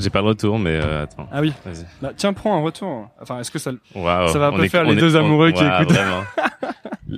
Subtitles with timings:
[0.00, 1.28] J'ai pas le retour, mais euh, attends.
[1.30, 1.52] Ah oui.
[1.64, 1.84] Vas-y.
[2.02, 3.08] Bah, tiens, prends un retour.
[3.20, 5.96] Enfin, est-ce que ça Ça va pas faire les deux on- amoureux qui écoutent.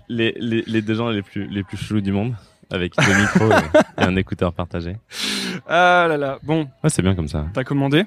[0.08, 2.34] Les, les, les deux gens les plus, les plus chelous du monde,
[2.71, 4.96] avec deux micros et, et un écouteur partagé.
[5.68, 6.38] Ah là là.
[6.42, 7.46] Bon, Ouais, c'est bien comme ça.
[7.53, 8.04] t'as commandé?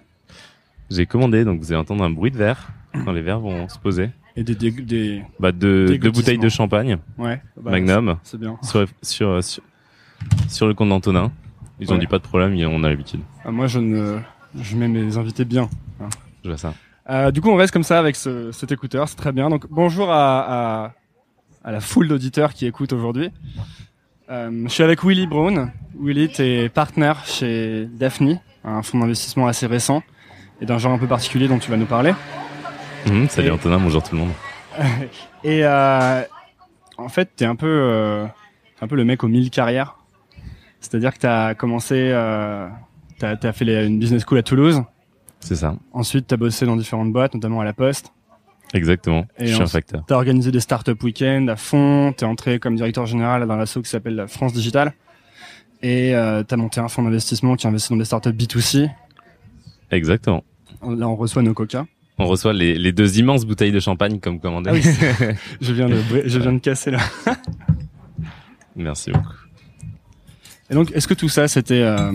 [0.90, 2.70] J'ai commandé, donc vous allez entendre un bruit de verre
[3.06, 4.10] quand les verres vont se poser.
[4.36, 5.24] et des des, des...
[5.40, 7.40] Bah, deux, deux bouteilles de champagne, ouais.
[7.58, 8.58] bah, Magnum, C'est bien.
[8.64, 9.64] sur, sur, sur,
[10.50, 11.32] sur le compte d'Antonin.
[11.80, 13.20] Ils ont dit pas de problème, on a l'habitude.
[13.44, 14.18] Ah, moi, je ne,
[14.60, 15.70] je mets mes invités bien.
[16.44, 16.74] Je vois ça.
[17.10, 19.50] Euh, du coup, on reste comme ça avec ce, cet écouteur, c'est très bien.
[19.50, 20.92] Donc, bonjour à, à,
[21.64, 23.32] à la foule d'auditeurs qui écoutent aujourd'hui.
[24.30, 25.72] Euh, je suis avec Willy Brown.
[26.00, 30.02] Willy, t'es partenaire chez Daphne, un fonds d'investissement assez récent
[30.62, 32.14] et d'un genre un peu particulier dont tu vas nous parler.
[33.08, 34.32] Hum, salut Et- Antonin, bonjour tout le monde.
[35.44, 36.22] Et euh,
[36.98, 38.26] en fait, t'es un peu,
[38.82, 39.96] un peu le mec aux mille carrières.
[40.80, 42.68] C'est-à-dire que t'as commencé, euh,
[43.20, 44.82] t'as as fait les- une business school à Toulouse.
[45.40, 45.76] C'est ça.
[45.94, 48.12] Ensuite, t'as bossé dans différentes boîtes, notamment à la Poste.
[48.74, 49.26] Exactement.
[49.38, 50.04] Et je suis un facteur.
[50.08, 52.14] T'as organisé des startup week-ends à fond.
[52.18, 54.94] T'es entré comme directeur général dans l'asso qui s'appelle la France Digital.
[55.84, 58.90] Et euh, t'as monté un fonds d'investissement qui investit dans des startups B2C.
[59.92, 60.44] Exactement.
[60.82, 61.86] Là, on reçoit nos coca.
[62.18, 64.72] On reçoit les, les deux immenses bouteilles de champagne comme commandé.
[64.72, 64.82] Ah oui,
[65.62, 67.00] Je viens de, bri- je viens de casser là.
[68.76, 69.34] Merci beaucoup.
[70.70, 72.12] Et donc, est-ce que tout ça, c'était euh,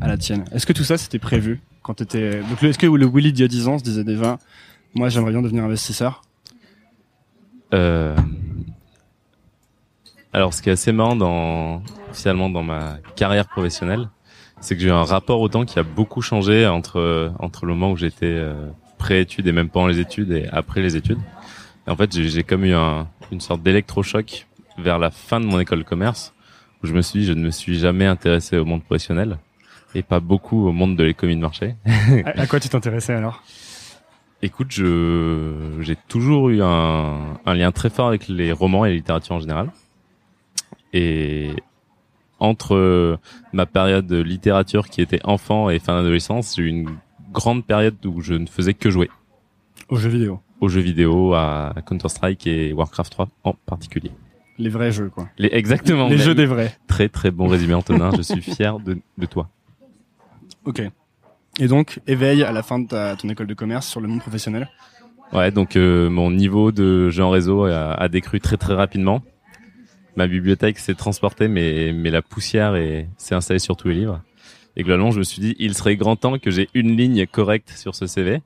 [0.00, 0.44] À la tienne.
[0.52, 3.44] Est-ce que tout ça, c'était prévu quand t'étais Donc, est-ce que le Willy d'il y
[3.44, 4.38] a 10 ans se disait déjà,
[4.94, 6.22] moi, j'aimerais bien devenir investisseur?
[7.74, 8.16] Euh...
[10.32, 14.08] Alors, ce qui est assez marrant dans finalement dans ma carrière professionnelle,
[14.60, 17.74] c'est que j'ai eu un rapport au temps qui a beaucoup changé entre entre le
[17.74, 18.68] moment où j'étais euh,
[18.98, 21.18] pré-études et même pendant les études et après les études.
[21.86, 24.46] En fait, j'ai comme eu un, une sorte d'électrochoc
[24.78, 26.32] vers la fin de mon école commerce
[26.82, 29.38] où je me suis dit, je ne me suis jamais intéressé au monde professionnel
[29.94, 31.74] et pas beaucoup au monde de l'économie de marché.
[32.24, 33.42] à, quoi tu t'intéressais alors?
[34.42, 38.94] Écoute, je j'ai toujours eu un, un lien très fort avec les romans et la
[38.96, 39.70] littérature en général.
[40.92, 41.50] Et
[42.40, 43.18] entre
[43.52, 46.90] ma période de littérature qui était enfant et fin d'adolescence, j'ai eu une
[47.32, 49.08] grande période où je ne faisais que jouer
[49.88, 50.40] Aux jeux vidéo.
[50.60, 54.10] aux jeux vidéo, à Counter-Strike et Warcraft 3 en particulier.
[54.58, 55.28] Les vrais jeux, quoi.
[55.38, 56.08] Les, exactement.
[56.08, 56.76] Les jeux des vrais.
[56.88, 59.48] Très très bon résumé Antonin, je suis fier de, de toi.
[60.64, 60.82] Ok.
[61.60, 64.20] Et donc, éveil à la fin de ta, ton école de commerce sur le monde
[64.20, 64.68] professionnel.
[65.32, 69.22] Ouais, donc euh, mon niveau de jeu en réseau a, a décru très très rapidement.
[70.16, 74.22] Ma bibliothèque s'est transportée, mais, mais la poussière est- s'est installée sur tous les livres.
[74.76, 77.70] Et globalement, je me suis dit, il serait grand temps que j'ai une ligne correcte
[77.70, 78.42] sur ce CV.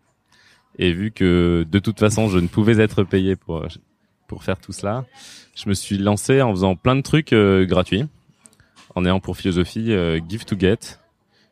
[0.79, 3.67] Et vu que de toute façon, je ne pouvais être payé pour
[4.29, 5.05] pour faire tout cela,
[5.55, 8.05] je me suis lancé en faisant plein de trucs euh, gratuits,
[8.97, 10.99] en ayant pour philosophie euh, give to get.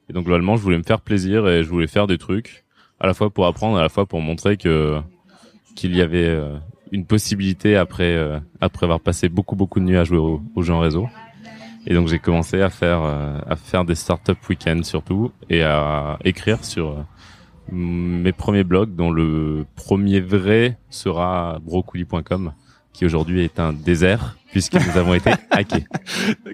[0.08, 2.64] Et donc globalement, je voulais me faire plaisir et je voulais faire des trucs
[3.00, 4.98] à la fois pour apprendre, à la fois pour montrer que
[5.74, 6.56] qu'il y avait euh,
[6.92, 10.62] une possibilité après euh, après avoir passé beaucoup beaucoup de nuits à jouer au- aux
[10.62, 11.08] jeux en réseau.
[11.86, 16.18] Et donc j'ai commencé à faire euh, à faire des startup week-ends surtout et à
[16.24, 17.04] écrire sur
[17.72, 22.52] mes premiers blogs dont le premier vrai sera brocoli.com
[22.92, 25.84] qui aujourd'hui est un désert puisque nous avons été hackés.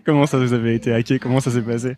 [0.06, 1.96] Comment ça vous avez été hacké Comment ça s'est passé?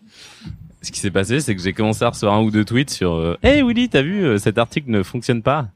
[0.82, 3.12] Ce qui s'est passé, c'est que j'ai commencé à recevoir un ou deux tweets sur
[3.12, 5.68] euh, Hey Willy, t'as vu, euh, cet article ne fonctionne pas?»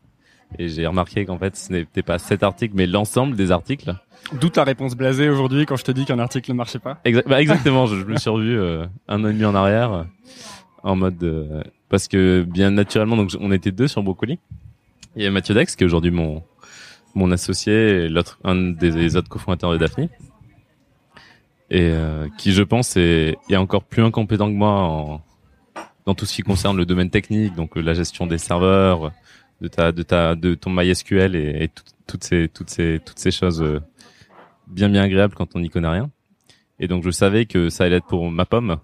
[0.58, 3.94] Et j'ai remarqué qu'en fait, ce n'était pas cet article, mais l'ensemble des articles.
[4.40, 6.98] D'où ta réponse blasée aujourd'hui quand je te dis qu'un article ne marchait pas?
[7.04, 9.92] Exa- bah, exactement, je, je me suis revu euh, un an et demi en arrière,
[9.92, 10.02] euh,
[10.82, 11.22] en mode...
[11.22, 14.40] euh, parce que bien naturellement, donc on était deux sur Brocoli.
[15.14, 16.42] Il y a Mathieu Dex, qui est aujourd'hui mon,
[17.16, 20.08] mon associé, l'autre, un des autres cofondateurs de Daphne.
[21.70, 25.20] Et euh, qui, je pense, est, encore plus incompétent que moi
[26.04, 29.10] dans tout ce qui concerne le domaine technique, donc euh, la gestion des serveurs,
[29.60, 33.18] de ta, de ta, de ton MySQL et, et tout- toutes ces, toutes ces, toutes
[33.18, 33.80] ces choses euh,
[34.68, 36.10] bien, bien agréables quand on n'y connaît rien.
[36.78, 38.76] Et donc je savais que ça allait être pour ma pomme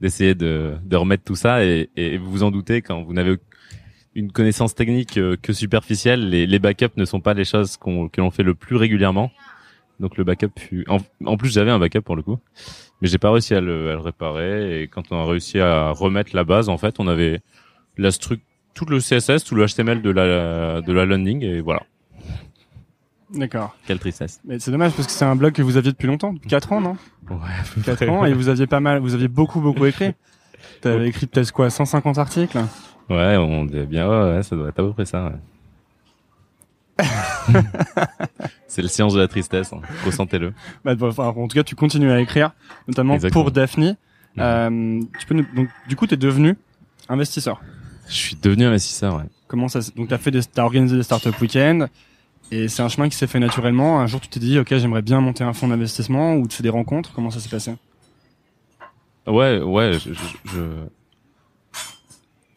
[0.00, 3.38] d'essayer de, de remettre tout ça et, et vous vous en doutez quand vous n'avez
[4.14, 8.08] une connaissance technique euh, que superficielle, les, les backups ne sont pas les choses qu'on,
[8.08, 9.30] que l'on fait le plus régulièrement.
[10.00, 10.84] Donc le backup fut...
[10.88, 12.38] En, en plus j'avais un backup pour le coup,
[13.00, 15.90] mais j'ai pas réussi à le, à le réparer et quand on a réussi à
[15.90, 17.40] remettre la base, en fait, on avait
[17.98, 21.82] la structure, tout le CSS, tout le HTML de la de la landing et voilà.
[23.34, 23.76] D'accord.
[23.86, 24.40] Quelle tristesse.
[24.44, 26.72] Mais c'est dommage parce que c'est un blog que vous aviez depuis longtemps, depuis 4
[26.72, 26.96] ans, non?
[27.30, 27.82] Ouais.
[27.84, 30.12] 4 ans, et vous aviez pas mal, vous aviez beaucoup, beaucoup écrit.
[30.80, 32.58] T'avais écrit peut-être quoi, 150 articles?
[33.10, 35.24] Ouais, on dit bien, ouais, ouais, ça doit être à peu près ça.
[35.26, 35.32] ouais.
[38.68, 39.80] c'est le science de la tristesse, hein.
[40.04, 40.52] ressentez-le.
[40.84, 42.52] bah, bon, enfin, En tout cas, tu continues à écrire,
[42.86, 43.44] notamment Exactement.
[43.44, 43.96] pour Daphne.
[44.38, 46.56] Euh, tu peux nous- donc, du coup, t'es devenu
[47.08, 47.60] investisseur.
[48.06, 49.24] Je suis devenu investisseur, ouais.
[49.48, 51.86] Comment ça Donc t'as fait des, t'as organisé des startup week-ends
[52.52, 54.00] et c'est un chemin qui s'est fait naturellement.
[54.00, 56.62] Un jour, tu t'es dit, ok, j'aimerais bien monter un fonds d'investissement ou tu fais
[56.62, 57.12] des rencontres.
[57.14, 57.74] Comment ça s'est passé?
[59.26, 59.92] Ouais, ouais.
[59.94, 60.12] Je,
[60.44, 60.60] je,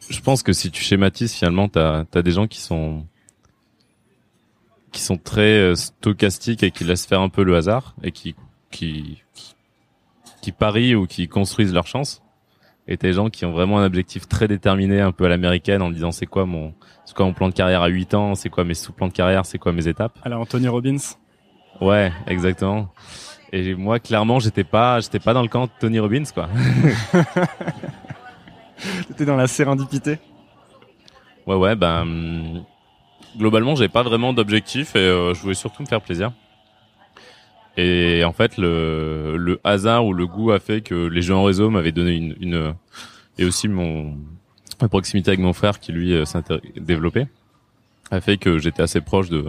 [0.08, 3.06] je, pense que si tu schématises, finalement, t'as as des gens qui sont
[4.92, 8.34] qui sont très euh, stochastiques et qui laissent faire un peu le hasard et qui
[8.70, 9.22] qui
[10.40, 12.22] qui parient ou qui construisent leur chance.
[12.86, 15.80] Et t'as des gens qui ont vraiment un objectif très déterminé, un peu à l'américaine,
[15.80, 16.74] en disant c'est quoi mon
[17.06, 19.46] c'est quoi mon plan de carrière à 8 ans, c'est quoi mes sous-plans de carrière,
[19.46, 20.18] c'est quoi mes étapes?
[20.22, 20.98] Alors Anthony Robbins.
[21.80, 22.88] Ouais, exactement.
[23.52, 26.48] Et moi, clairement, j'étais pas, j'étais pas dans le camp de Tony Robbins, quoi.
[29.08, 30.18] T'étais dans la sérendipité.
[31.46, 32.64] Ouais, ouais, ben,
[33.36, 36.32] globalement, j'avais pas vraiment d'objectif et euh, je voulais surtout me faire plaisir.
[37.76, 41.42] Et en fait, le, le hasard ou le goût a fait que les jeux en
[41.42, 42.74] réseau m'avaient donné une, une,
[43.38, 44.16] et aussi mon
[44.80, 46.42] ma proximité avec mon frère qui lui euh, s'est
[46.76, 47.26] développé
[48.10, 49.44] a fait que j'étais assez proche de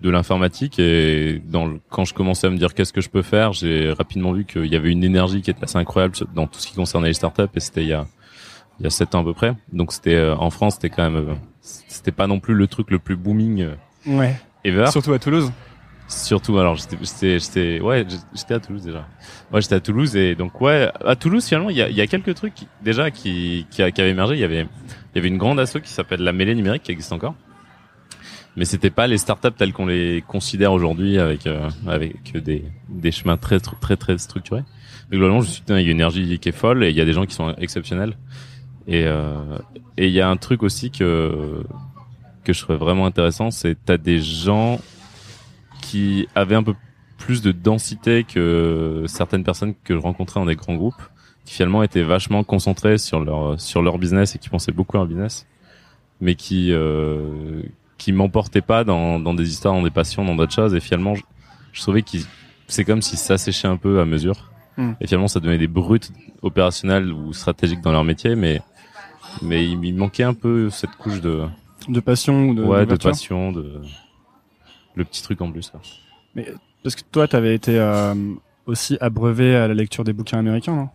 [0.00, 3.22] de l'informatique et dans le, quand je commençais à me dire qu'est-ce que je peux
[3.22, 6.60] faire, j'ai rapidement vu qu'il y avait une énergie qui était assez incroyable dans tout
[6.60, 8.06] ce qui concernait les startups et c'était il y a
[8.80, 9.54] il y a sept ans à peu près.
[9.72, 12.90] Donc c'était euh, en France, c'était quand même, euh, c'était pas non plus le truc
[12.90, 13.74] le plus booming euh,
[14.06, 14.34] Ouais.
[14.64, 14.86] ever.
[14.90, 15.50] Surtout à Toulouse.
[16.10, 19.06] Surtout, alors j'étais, j'étais, j'étais, ouais, j'étais à Toulouse déjà.
[19.52, 22.06] Ouais, j'étais à Toulouse et donc ouais, à Toulouse finalement, il y a, y a
[22.06, 24.34] quelques trucs qui, déjà qui, qui, qui avaient émergé.
[24.34, 26.92] Il y avait, il y avait une grande asso qui s'appelle la mêlée numérique qui
[26.92, 27.34] existe encore.
[28.56, 33.12] Mais c'était pas les startups telles qu'on les considère aujourd'hui avec euh, avec des des
[33.12, 34.64] chemins très très très structurés.
[35.10, 37.00] Mais globalement, je suis il y a une énergie qui est folle et il y
[37.00, 38.16] a des gens qui sont exceptionnels.
[38.88, 39.58] Et euh,
[39.98, 41.62] et il y a un truc aussi que
[42.42, 44.80] que je trouvais vraiment intéressant, c'est t'as des gens
[45.82, 46.74] qui avaient un peu
[47.18, 51.02] plus de densité que certaines personnes que je rencontrais dans des grands groupes,
[51.44, 55.00] qui finalement étaient vachement concentrés sur leur sur leur business et qui pensaient beaucoup à
[55.00, 55.46] leur business,
[56.22, 57.62] mais qui euh,
[57.98, 60.74] qui m'emportaient pas dans dans des histoires, dans des passions, dans d'autres choses.
[60.74, 61.22] Et finalement, je,
[61.72, 62.16] je trouvais que
[62.68, 64.50] c'est comme si ça séchait un peu à mesure.
[64.78, 64.92] Hmm.
[65.02, 66.10] Et finalement, ça donnait des brutes
[66.40, 68.62] opérationnelles ou stratégiques dans leur métier, mais
[69.42, 71.44] mais il, il manquait un peu cette couche de
[71.88, 73.80] De passion ou de ouais de passion, de
[74.94, 75.70] le petit truc en plus.
[75.70, 75.80] quoi.
[76.34, 76.46] Mais
[76.82, 78.14] parce que toi, t'avais été euh,
[78.66, 80.88] aussi abreuvé à la lecture des bouquins américains, non?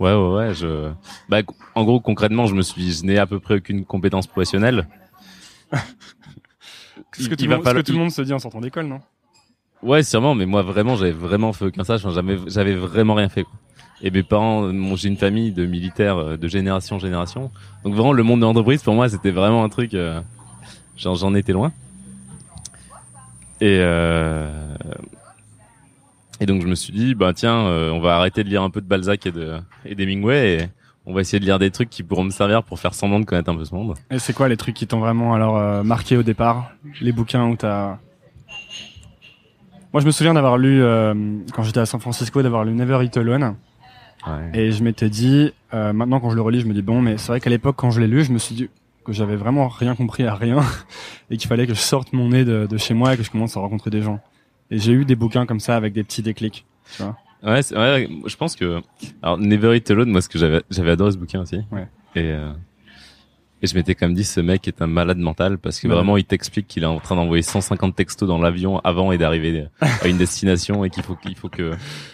[0.00, 0.54] Ouais, ouais, ouais.
[0.54, 0.90] Je...
[1.28, 1.38] Bah,
[1.74, 4.86] en gros, concrètement, je me suis, je n'ai à peu près aucune compétence professionnelle.
[7.16, 9.00] Ce que, tout, va que falloir- tout le monde se dit en sortant d'école, non?
[9.82, 12.04] Ouais, sûrement, mais moi, vraiment, j'avais vraiment fait aucun stage.
[12.04, 13.44] Enfin, j'avais vraiment rien fait.
[13.44, 13.52] Quoi.
[14.02, 17.50] Et mes parents, j'ai une famille de militaires euh, de génération en génération.
[17.84, 19.94] Donc vraiment, le monde de l'entreprise, pour moi, c'était vraiment un truc.
[19.94, 20.20] euh,
[20.96, 21.72] j'en étais loin.
[23.60, 24.48] Et euh,
[26.40, 28.70] et donc je me suis dit, bah tiens, euh, on va arrêter de lire un
[28.70, 30.68] peu de Balzac et de et d'Hemingway et
[31.06, 33.24] on va essayer de lire des trucs qui pourront me servir pour faire semblant de
[33.24, 33.94] connaître un peu ce monde.
[34.10, 36.70] Et c'est quoi les trucs qui t'ont vraiment alors euh, marqué au départ?
[37.00, 37.96] Les bouquins où t'as...
[39.92, 41.14] Moi, je me souviens d'avoir lu, euh,
[41.54, 43.56] quand j'étais à San Francisco, d'avoir lu Never Eat Alone.
[44.26, 44.50] Ouais.
[44.54, 47.18] Et je m'étais dit, euh, maintenant quand je le relis, je me dis, bon, mais
[47.18, 48.68] c'est vrai qu'à l'époque, quand je l'ai lu, je me suis dit
[49.04, 50.60] que j'avais vraiment rien compris à rien
[51.30, 53.30] et qu'il fallait que je sorte mon nez de, de chez moi et que je
[53.30, 54.20] commence à rencontrer des gens.
[54.70, 56.66] Et j'ai eu des bouquins comme ça avec des petits déclics.
[56.96, 58.80] Tu vois Ouais, ouais, je pense que
[59.22, 61.60] alors Never Eat Alone, moi ce que j'avais j'avais adoré ce bouquin aussi.
[61.70, 61.86] Ouais.
[62.16, 62.52] Et euh,
[63.62, 65.94] et je m'étais quand même dit ce mec est un malade mental parce que Ouais.
[65.94, 69.66] vraiment il t'explique qu'il est en train d'envoyer 150 textos dans l'avion avant et d'arriver
[69.80, 71.72] à une destination et qu'il faut qu'il faut que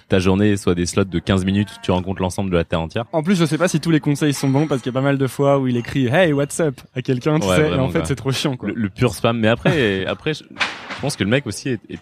[0.08, 2.80] ta journée soit des slots de 15 minutes où tu rencontres l'ensemble de la terre
[2.80, 3.04] entière.
[3.12, 4.98] En plus, je sais pas si tous les conseils sont bons parce qu'il y a
[4.98, 6.80] pas mal de fois où il écrit Hey, what's up?
[6.94, 8.68] à quelqu'un, tu Ouais, sais, et en fait, c'est trop chiant, quoi.
[8.70, 9.38] Le, le pur spam.
[9.38, 11.98] Mais après après je, je pense que le mec aussi est- est-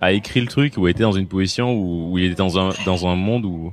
[0.00, 2.58] a écrit le truc ou a été dans une position où, où il était dans
[2.58, 3.72] un dans un monde où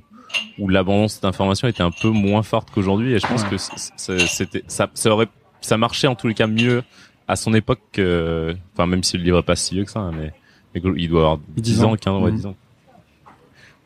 [0.59, 3.49] où l'abondance d'informations était un peu moins forte qu'aujourd'hui et je pense Ouais.
[3.49, 5.27] que c'était ça ça aurait
[5.61, 6.83] ça marchait en tous les cas mieux
[7.27, 9.99] à son époque que enfin même si le livre est pas si vieux que ça
[9.99, 10.33] hein, mais,
[10.75, 11.95] mais il doit avoir 10, 10 ans ans.
[11.95, 12.37] 15 ouais, Mhm.
[12.37, 12.55] 10 ans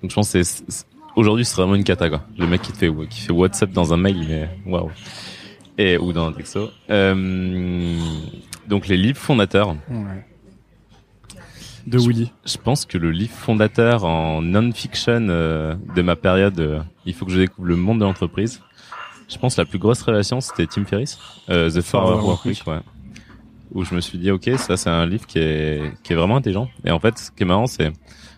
[0.01, 0.85] donc je pense que c'est
[1.15, 3.93] aujourd'hui c'est vraiment une cata quoi le mec qui te fait qui fait WhatsApp dans
[3.93, 4.89] un mail mais waouh
[5.77, 7.97] et ou dans un texto euh,
[8.67, 10.25] donc les livres fondateurs Ouais.
[11.85, 12.31] De Willy.
[12.45, 17.25] je pense que le livre fondateur en non-fiction euh, de ma période, euh, il faut
[17.25, 18.61] que je découvre le monde de l'entreprise.
[19.27, 22.45] Je pense que la plus grosse relation, c'était Tim Ferriss, euh, The Four Hour Work
[22.45, 22.79] Week, ouais.
[23.71, 26.37] Où je me suis dit, ok, ça c'est un livre qui est, qui est vraiment
[26.37, 26.69] intelligent.
[26.85, 27.91] Et en fait, ce qui est marrant, c'est,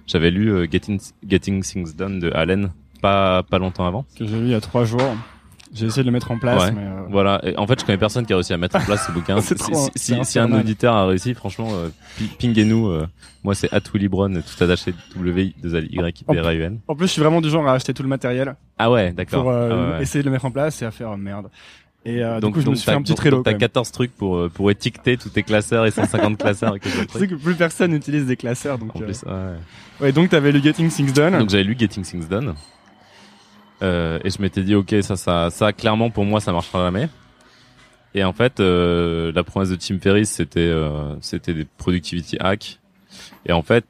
[0.08, 4.06] j'avais lu Getting, Getting Things Done de Allen pas, pas longtemps avant.
[4.18, 5.16] Que j'ai lu il y a trois jours.
[5.78, 6.72] J'ai essayé de le mettre en place, Ouais.
[6.72, 7.40] mais euh, Voilà.
[7.44, 9.38] Et en fait, je connais personne qui a réussi à mettre en place ce bouquin.
[9.96, 12.88] Si, un auditeur a réussi, franchement, euh, pi- pinguez-nous.
[12.90, 13.08] euh,
[13.44, 17.08] moi, c'est @willybron, tout attaché w 2 l y p r u n en plus,
[17.08, 19.44] je suis vraiment du genre à acheter tout le matériel Ah ouais, d'accord.
[19.44, 21.48] pour euh, Ah ouais, essayer de le mettre en place et à faire merde.
[22.06, 23.38] Et euh, donc, du coup, je me suis fait un petit Trello.
[23.42, 23.60] T'as quand même.
[23.60, 27.36] 14 trucs pour pour étiqueter tous tes classeurs et 150 classeurs autres Je sais que
[27.36, 28.96] plus personne n'utilise des classeurs, donc.
[28.96, 29.32] En euh, plus, ouais.
[30.00, 31.38] Ouais, donc t'avais lu Getting Things Done.
[31.40, 32.54] Donc j'avais lu Getting Things Done.
[33.84, 37.10] Euh, et je m'étais dit ok ça ça ça clairement pour moi ça marchera jamais.
[38.16, 42.80] Et en fait euh, la promesse de Tim Ferriss c'était euh, c'était des productivity hacks.
[43.46, 43.86] Et en fait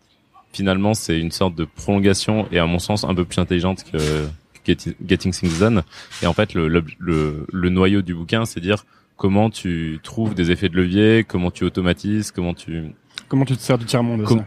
[0.52, 4.28] finalement c'est une sorte de prolongation et à mon sens un peu plus intelligente que
[4.66, 5.84] Getting, Getting Things Done.
[6.22, 10.36] Et en fait le le, le, le noyau du bouquin c'est dire comment tu trouves
[10.36, 12.92] des effets de levier, comment tu automatises, comment tu
[13.30, 14.46] Comment tu te sers du tiers-monde aussi Com-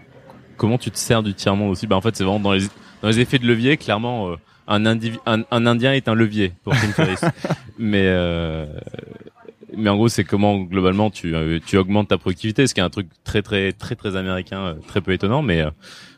[0.59, 2.65] comment tu te sers du tiers monde aussi bah en fait c'est vraiment dans les
[3.03, 4.37] dans les effets de levier clairement euh,
[4.71, 7.21] un, indivi- un un indien est un levier pour Tim Ferriss.
[7.79, 8.67] Mais euh,
[9.77, 12.83] mais en gros c'est comment globalement tu euh, tu augmentes ta productivité ce qui est
[12.83, 15.43] un truc très très très très américain euh, très peu étonnant.
[15.43, 15.71] Mais euh,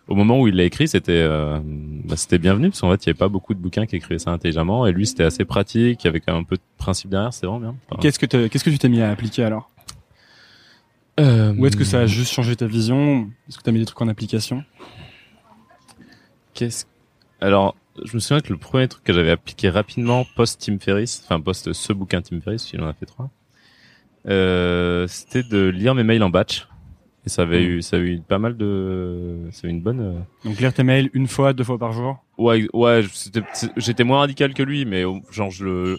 [0.09, 3.09] au moment où il l'a écrit c'était euh, bah, c'était bienvenu parce qu'en fait il
[3.09, 4.87] y avait pas beaucoup de bouquins qui écrivaient ça intelligemment.
[4.87, 7.33] Et lui c'était assez pratique il y avait quand même un peu de principe derrière
[7.33, 7.77] c'est vraiment bien.
[7.91, 9.71] Enfin, Qu'est-ce que t'as- qu'est-ce que tu t'es mis à appliquer alors?
[11.21, 13.29] Euh, Ou est-ce que ça a juste changé ta vision?
[13.49, 14.65] Est-ce que t'as mis des trucs en application?
[16.55, 16.87] Qu'est-ce
[17.41, 21.23] Alors, je me souviens que le premier truc que j'avais appliqué rapidement post Tim Ferriss,
[21.25, 23.31] enfin post ce bouquin Tim Ferriss, il en a fait trois,
[24.29, 26.69] euh, c'était de lire mes mails en batch.
[27.25, 27.69] Et ça avait Mm.
[27.69, 30.01] eu, ça a eu pas mal de, ça a eu une bonne.
[30.01, 32.25] euh, Donc lire tes mails une fois, deux fois par jour?
[32.37, 33.03] Ouais, ouais,
[33.77, 35.99] j'étais moins radical que lui, mais genre je le,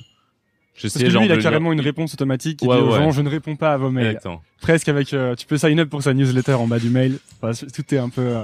[0.81, 2.97] Parce que lui, genre il a carrément une réponse automatique qui Ouais, dit aux ouais.
[2.97, 4.07] gens je ne réponds pas à vos mails.
[4.07, 4.41] Exactement.
[4.59, 7.19] Presque avec, euh, tu peux sign up pour sa newsletter en bas du mail.
[7.41, 8.21] Enfin, tout est un peu.
[8.21, 8.43] euh,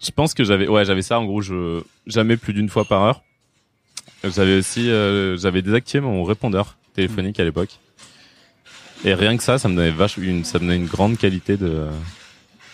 [0.00, 3.02] Je pense que j'avais, ouais, j'avais ça en gros, je jamais plus d'une fois par
[3.02, 3.22] heure.
[4.24, 7.78] J'avais aussi, euh, j'avais désactivé mon répondeur téléphonique à l'époque.
[9.04, 11.56] Et rien que ça, ça me donnait vache, une, ça me donnait une grande qualité
[11.56, 11.86] de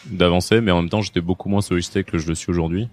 [0.07, 2.89] d'avancer, mais en même temps, j'étais beaucoup moins sollicité que je le suis aujourd'hui.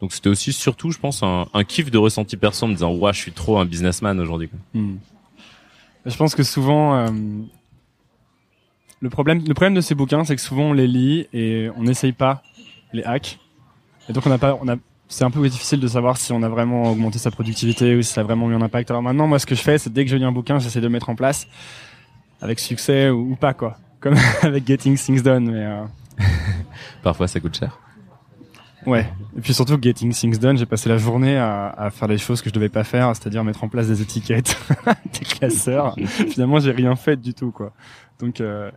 [0.00, 2.94] Donc c'était aussi surtout, je pense, un, un kiff de ressenti perso en me disant,
[2.94, 4.48] ouais, je suis trop un businessman aujourd'hui.
[4.72, 4.96] hmm.
[6.06, 7.08] Je pense que souvent, euh,
[9.00, 11.84] le problème, le problème de ces bouquins, c'est que souvent on les lit et on
[11.84, 12.42] n'essaye pas
[12.92, 13.38] les hacks.
[14.08, 14.76] Et donc on n'a pas, on a,
[15.08, 18.12] c'est un peu difficile de savoir si on a vraiment augmenté sa productivité ou si
[18.12, 18.90] ça a vraiment eu un impact.
[18.90, 20.80] Alors maintenant, moi, ce que je fais, c'est dès que je lis un bouquin, j'essaie
[20.80, 21.46] de le mettre en place
[22.40, 23.76] avec succès ou, ou pas, quoi.
[24.00, 25.84] Comme avec Getting Things Done, mais euh,
[27.02, 27.78] Parfois, ça coûte cher.
[28.86, 29.06] ouais.
[29.36, 32.42] Et puis surtout, Getting Things Done, j'ai passé la journée à, à faire des choses
[32.42, 34.56] que je devais pas faire, c'est-à-dire mettre en place des étiquettes,
[35.18, 35.94] des classeurs.
[36.30, 37.72] Finalement, j'ai rien fait du tout, quoi.
[38.20, 38.70] Donc, euh,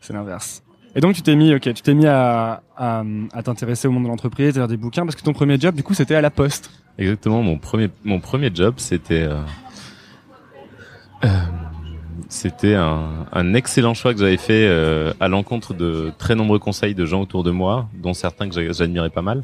[0.00, 0.62] c'est l'inverse.
[0.96, 4.04] Et donc, tu t'es mis, ok, tu t'es mis à, à, à t'intéresser au monde
[4.04, 6.20] de l'entreprise, à lire des bouquins, parce que ton premier job, du coup, c'était à
[6.20, 6.70] la poste.
[6.98, 7.42] Exactement.
[7.42, 9.40] Mon premier, mon premier job, c'était, euh,
[11.24, 11.28] euh,
[12.28, 16.94] c'était un, un excellent choix que j'avais fait euh, à l'encontre de très nombreux conseils
[16.94, 19.42] de gens autour de moi, dont certains que j'a- j'admirais pas mal,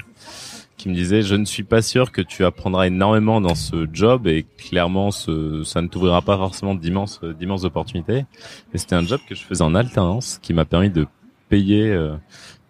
[0.76, 4.26] qui me disaient je ne suis pas sûr que tu apprendras énormément dans ce job
[4.28, 8.24] et clairement ce, ça ne t'ouvrira pas forcément d'immenses, d'immenses opportunités.
[8.72, 11.06] Mais c'était un job que je faisais en alternance, qui m'a permis de
[11.50, 11.90] payer.
[11.92, 12.14] euh,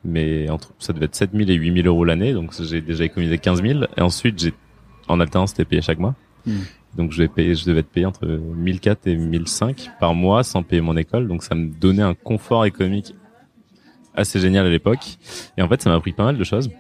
[0.03, 3.63] mais entre, ça devait être 7000 et 8000 euros l'année, donc j'ai déjà économisé 15
[3.63, 3.81] 000.
[3.99, 4.55] Et ensuite, j'ai,
[5.09, 6.15] en alternance, c'était payé chaque mois.
[6.47, 6.61] Hmm.
[6.97, 10.63] Donc je, vais payer, je devais être payé entre 1004 et 1005 par mois sans
[10.63, 11.29] payer mon école.
[11.29, 13.15] Donc ça me donnait un confort économique
[14.15, 15.19] assez génial à l'époque.
[15.59, 16.71] Et en fait, ça m'a appris pas mal de choses.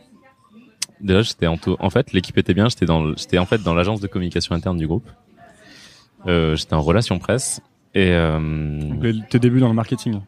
[1.01, 2.69] Déjà, j'étais en, taux- en fait, l'équipe était bien.
[2.71, 5.09] J'étais dans, j'étais en fait dans l'agence de communication interne du groupe.
[6.27, 7.61] Euh, j'étais en relation presse.
[7.95, 8.39] Et euh,
[8.81, 10.21] Donc, tes débuts dans le marketing.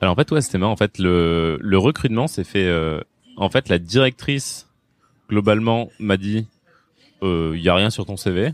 [0.00, 0.72] Alors en fait ouais c'était marrant.
[0.72, 3.00] En fait le le recrutement s'est fait euh,
[3.36, 4.68] en fait la directrice
[5.30, 6.46] globalement m'a dit
[7.22, 8.52] il y a rien sur ton CV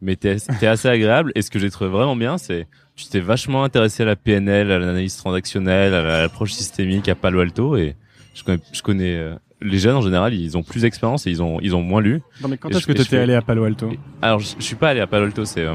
[0.00, 1.30] mais t'es t'es assez agréable.
[1.34, 4.70] Et ce que j'ai trouvé vraiment bien c'est tu t'es vachement intéressé à la PNL
[4.72, 7.76] à l'analyse transactionnelle à la- l'approche systémique à Palo Alto.
[7.76, 7.94] Et
[8.34, 11.42] je connais je connais euh, les jeunes en général ils ont plus d'expérience et ils
[11.42, 12.20] ont ils ont moins lu.
[12.42, 13.90] Non, mais quand est-ce que t'étais fais- allé à Palo Alto?
[14.22, 15.44] Alors, je, je suis pas allé à Palo Alto.
[15.44, 15.74] C'est, euh,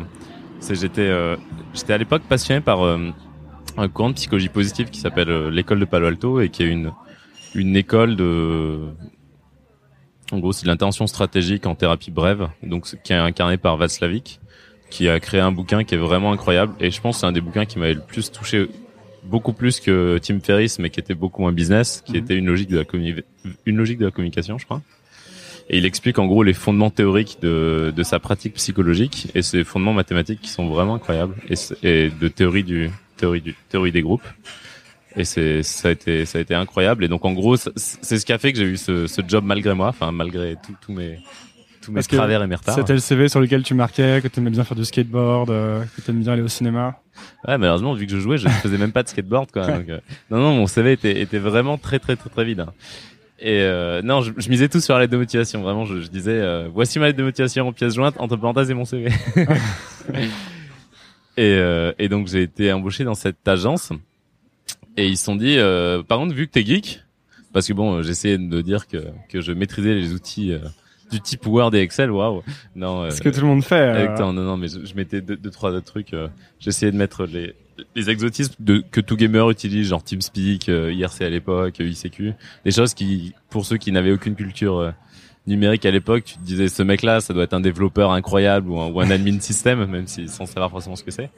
[0.60, 1.38] c'est j'étais, euh,
[1.74, 2.98] j'étais à l'époque passionné par euh,
[3.78, 6.68] un courant de psychologie positive qui s'appelle euh, l'école de Palo Alto et qui est
[6.68, 6.92] une
[7.56, 8.80] une école de,
[10.32, 14.40] en gros, c'est de l'intervention stratégique en thérapie brève, donc qui est incarné par Václavic,
[14.90, 16.74] qui a créé un bouquin qui est vraiment incroyable.
[16.80, 18.68] Et je pense que c'est un des bouquins qui m'avait le plus touché,
[19.24, 22.18] beaucoup plus que Tim Ferriss, mais qui était beaucoup moins business, qui Mhm.
[22.18, 22.84] était une logique de la
[23.66, 24.82] une logique de la communication, je crois.
[25.70, 29.64] Et il explique en gros les fondements théoriques de, de sa pratique psychologique et ses
[29.64, 31.36] fondements mathématiques qui sont vraiment incroyables
[31.84, 34.28] et de théorie du théorie du théorie des groupes.
[35.16, 38.26] Et c'est ça a été ça a été incroyable et donc en gros c'est ce
[38.26, 41.20] qui a fait que j'ai eu ce, ce job malgré moi, enfin malgré tous mes
[41.82, 42.76] tous mes travers et mes retards.
[42.76, 45.84] C'était le CV sur lequel tu marquais que tu aimais bien faire du skateboard, euh,
[45.96, 47.00] que tu aimais bien aller au cinéma.
[47.48, 49.66] Ouais, malheureusement, vu que je jouais, je faisais même pas de skateboard, quoi.
[49.78, 52.60] Donc, euh, non, non, mon CV était, était vraiment très, très, très, très vide.
[52.60, 52.74] Hein.
[53.40, 55.62] Et euh, non, je, je, misais tout sur la lettre de motivation.
[55.62, 58.70] Vraiment, je, je disais, euh, voici ma lettre de motivation en pièce jointe, entre parenthèses
[58.72, 59.12] et mon CV.
[61.38, 63.92] et, euh, et donc, j'ai été embauché dans cette agence.
[64.98, 65.58] Et ils se sont dit,
[66.08, 67.02] par contre, vu que t'es geek,
[67.54, 68.98] parce que bon, j'essayais de dire que,
[69.30, 70.54] que je maîtrisais les outils
[71.12, 72.42] du type Word et Excel, waouh.
[72.76, 73.10] Non.
[73.12, 74.10] Ce que tout le monde fait.
[74.20, 76.16] Non, non, mais je, je mettais deux, deux, trois autres trucs.
[76.60, 77.54] J'essayais de mettre les,
[77.96, 82.34] les exotismes de, que tout gamer utilise, genre TeamSpeak, euh, IRC à l'époque, ICQ,
[82.66, 84.92] des choses qui, pour ceux qui n'avaient aucune culture euh,
[85.48, 88.80] numérique à l'époque, tu te disais ce mec-là, ça doit être un développeur incroyable ou
[88.80, 91.30] un, ou un admin système, même si sans savoir forcément ce que c'est.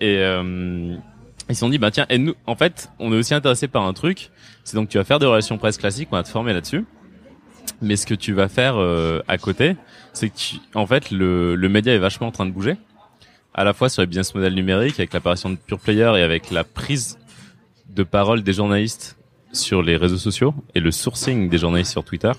[0.00, 0.96] Et euh,
[1.48, 3.84] ils se sont dit bah tiens, et nous, en fait, on est aussi intéressé par
[3.84, 4.30] un truc,
[4.64, 6.84] c'est donc tu vas faire des relations presse classiques, on va te former là-dessus.
[7.82, 8.76] Mais ce que tu vas faire
[9.28, 9.76] à côté,
[10.12, 12.76] c'est que tu, en fait le, le média est vachement en train de bouger
[13.54, 16.50] à la fois sur les business models numériques, avec l'apparition de Pure Player et avec
[16.50, 17.18] la prise
[17.88, 19.16] de parole des journalistes
[19.52, 22.32] sur les réseaux sociaux et le sourcing des journalistes sur Twitter.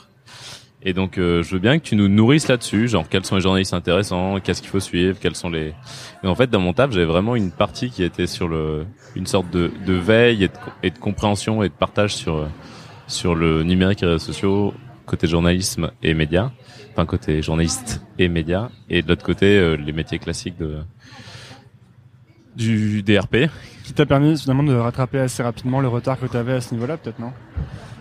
[0.83, 3.41] Et donc, euh, je veux bien que tu nous nourrisses là-dessus, genre quels sont les
[3.41, 5.73] journalistes intéressants, qu'est-ce qu'il faut suivre, quels sont les.
[6.23, 8.85] Et en fait, dans mon taf, j'avais vraiment une partie qui était sur le,
[9.15, 12.47] une sorte de, veille et de, et de, compréhension et de partage sur
[13.07, 14.73] sur le numérique et les réseaux sociaux
[15.05, 16.51] côté journalisme et médias,
[16.93, 20.79] enfin côté journaliste et médias, et de l'autre côté euh, les métiers classiques de
[22.55, 23.49] du DRP.
[23.83, 26.73] Qui t'a permis finalement de rattraper assez rapidement le retard que tu avais à ce
[26.73, 27.33] niveau-là, peut-être, non?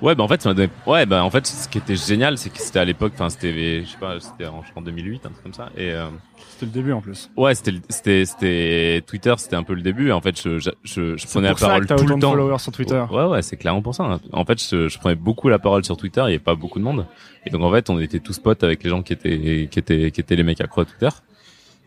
[0.03, 0.71] Ouais, bah en fait, ça donné...
[0.87, 3.83] ouais, bah en fait, ce qui était génial, c'est que c'était à l'époque, enfin, c'était,
[3.83, 6.07] je sais pas, c'était en, en 2008, un truc comme ça, et euh...
[6.51, 7.31] c'était le début en plus.
[7.37, 10.11] Ouais, c'était, c'était, c'était Twitter, c'était un peu le début.
[10.11, 12.31] En fait, je, je, je, je prenais la parole tout le temps.
[12.33, 13.05] Followers sur Twitter.
[13.11, 14.05] Ouais, ouais, c'est clairement pour ça.
[14.05, 14.21] Hein.
[14.33, 16.23] En fait, je, je, prenais beaucoup la parole sur Twitter.
[16.23, 17.07] Il y avait pas beaucoup de monde,
[17.45, 20.11] et donc en fait, on était tous potes avec les gens qui étaient, qui étaient,
[20.11, 21.09] qui étaient les mecs accro à Twitter.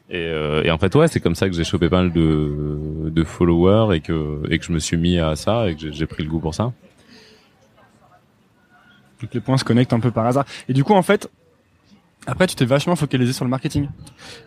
[0.09, 3.09] Et, euh, et, en fait, ouais, c'est comme ça que j'ai chopé pas mal de,
[3.09, 6.05] de followers et que, et que je me suis mis à ça et que j'ai
[6.05, 6.71] pris le goût pour ça.
[9.23, 10.43] Donc les points se connectent un peu par hasard.
[10.67, 11.31] Et du coup, en fait,
[12.27, 13.87] après, tu t'es vachement focalisé sur le marketing.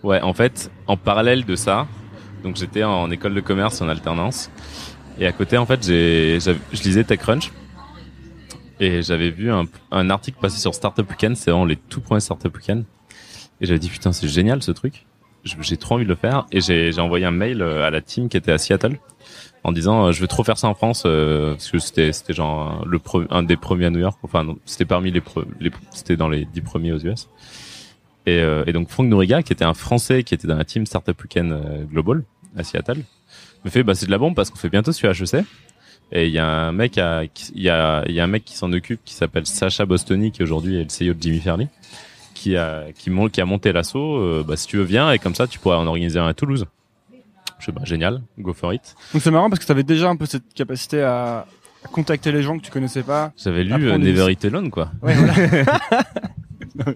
[0.02, 1.88] Ouais, en fait, en parallèle de ça,
[2.44, 4.50] donc j'étais en école de commerce en alternance.
[5.18, 7.50] Et à côté, en fait, j'ai, je lisais TechCrunch.
[8.78, 12.20] Et j'avais vu un, un, article passer sur Startup Weekend, c'est vraiment les tout premiers
[12.20, 12.84] Startup Weekend.
[13.62, 15.06] Et j'avais dit, putain, c'est génial ce truc
[15.60, 18.28] j'ai trop envie de le faire et j'ai envoyé un mail euh, à la team
[18.28, 18.98] qui était à Seattle
[19.66, 22.32] en disant euh, je veux trop faire ça en France euh, parce que c'était c'était
[22.32, 23.00] genre le
[23.30, 25.22] un des premiers à New York enfin c'était parmi les,
[25.60, 27.28] les c'était dans les dix premiers aux US
[28.26, 31.20] et, et donc Franck Nouriga qui était un Français qui était dans la team Startup
[31.20, 32.24] Weekend Global
[32.56, 33.02] à Seattle
[33.64, 35.44] me fait bah c'est de la bombe parce qu'on fait bientôt sur HEC
[36.12, 38.44] et il y a un mec à, il y a il y a un mec
[38.44, 41.68] qui s'en occupe qui s'appelle Sacha Bostoni qui aujourd'hui est le CEO de Jimmy Fairley
[42.34, 44.18] qui a qui, qui a monté l'assaut.
[44.18, 46.34] Euh, bah, si tu veux viens et comme ça tu pourrais en organiser un à
[46.34, 46.66] Toulouse.
[47.58, 48.94] Je sais pas, génial, go for it.
[49.12, 51.46] Donc c'est marrant parce que tu avais déjà un peu cette capacité à,
[51.92, 53.32] contacter les gens que tu connaissais pas.
[53.36, 54.90] J'avais lu euh, Never Eat Alone quoi.
[55.02, 55.34] Ouais, voilà.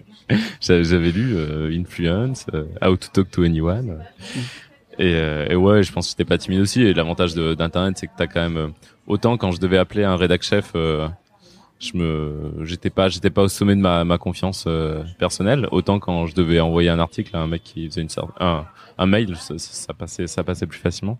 [0.61, 2.45] J'avais lu euh, Influence,
[2.81, 3.97] How to Talk to Anyone.
[4.35, 4.39] Mm.
[4.99, 5.13] Et,
[5.49, 6.83] et, ouais, je pense que j'étais pas timide aussi.
[6.83, 8.73] Et l'avantage d'internet, c'est que t'as quand même
[9.07, 10.73] autant quand je devais appeler un rédac chef
[11.81, 15.67] je me j'étais pas j'étais pas au sommet de ma, ma confiance euh, personnelle.
[15.71, 18.65] Autant quand je devais envoyer un article à un mec qui faisait une un,
[18.97, 21.19] un mail ça, ça, passait ça passait plus facilement.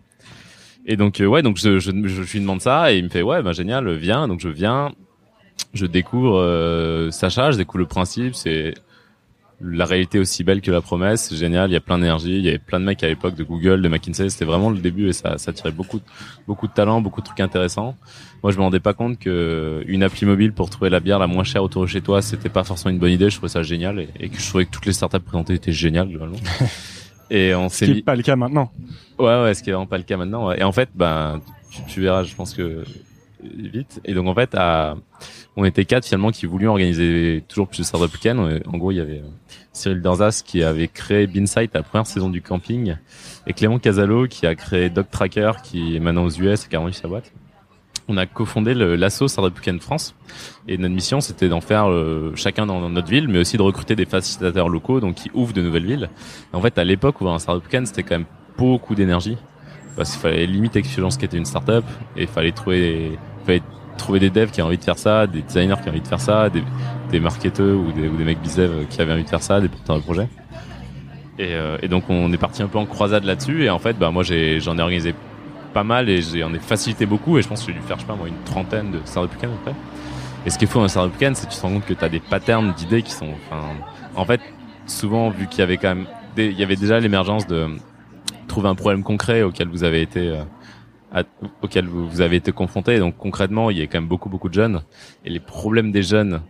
[0.86, 3.22] Et donc euh, ouais donc je, je, je lui demande ça et il me fait
[3.22, 4.28] ouais bah génial viens.
[4.28, 4.92] Donc je viens
[5.74, 8.74] je découvre euh, Sacha je découvre le principe c'est
[9.62, 12.44] la réalité aussi belle que la promesse, c'est génial, il y a plein d'énergie, il
[12.44, 15.08] y avait plein de mecs à l'époque de Google, de McKinsey, c'était vraiment le début
[15.08, 16.00] et ça, ça tirait beaucoup,
[16.46, 17.96] beaucoup de talents, beaucoup de trucs intéressants.
[18.42, 21.28] Moi, je me rendais pas compte que une appli mobile pour trouver la bière la
[21.28, 23.30] moins chère autour de chez toi, c'était pas forcément une bonne idée.
[23.30, 26.08] Je trouvais ça génial et, que je trouvais que toutes les startups présentées étaient géniales
[26.08, 26.38] globalement.
[27.30, 27.68] et on.
[27.68, 28.72] Ce qui n'est pas le cas maintenant.
[29.18, 30.50] Ouais, ouais, ce qui est vraiment pas le cas maintenant.
[30.50, 32.84] Et en fait, ben, tu, tu verras, je pense que
[33.42, 34.00] vite.
[34.04, 34.96] Et donc en fait, à,
[35.56, 38.96] on était quatre finalement qui voulions organiser toujours plus de startup week En gros, il
[38.96, 39.28] y avait euh,
[39.72, 42.96] Cyril Dorzas qui avait créé Binsight la première saison du camping,
[43.46, 46.76] et Clément Casalo qui a créé Dog Tracker qui est maintenant aux US et qui
[46.76, 47.32] a rendu sa boîte.
[48.08, 50.14] On a cofondé l'assaut Startup Weekend France
[50.66, 53.94] et notre mission c'était d'en faire euh, chacun dans, notre ville, mais aussi de recruter
[53.94, 56.10] des facilitateurs locaux donc qui ouvrent de nouvelles villes.
[56.52, 59.36] en fait, à l'époque, ouvrir un Startup Weekend c'était quand même beaucoup d'énergie
[59.96, 61.84] parce qu'il fallait limiter l'expérience qui était une startup
[62.16, 63.62] et il fallait trouver fallait
[63.96, 66.08] trouver des devs qui ont envie de faire ça, des designers qui ont envie de
[66.08, 69.42] faire ça, des, marketeurs ou des, ou des mecs bizdev qui avaient envie de faire
[69.42, 70.28] ça, des porteurs de projets.
[71.38, 73.98] Et, euh, et, donc on est parti un peu en croisade là-dessus et en fait
[73.98, 74.34] bah moi j'en
[74.78, 75.14] ai organisé
[75.72, 78.02] pas mal et j'en ai facilité beaucoup et je pense que j'ai dû faire je
[78.02, 79.74] sais pas moi une trentaine de startup weekend après.
[80.44, 81.94] Et ce qui est fou dans startup weekend c'est que tu te rends compte que
[81.94, 83.30] tu as des patterns d'idées qui sont
[84.14, 84.40] en fait
[84.86, 87.68] souvent, vu qu'il y avait quand même, il y avait déjà l'émergence de
[88.48, 90.38] trouver un problème concret auquel vous avez été
[91.60, 92.98] auquel vous, vous, avez été confronté.
[92.98, 94.82] Donc concrètement, il y a quand même beaucoup beaucoup de jeunes
[95.24, 96.42] et les problèmes des jeunes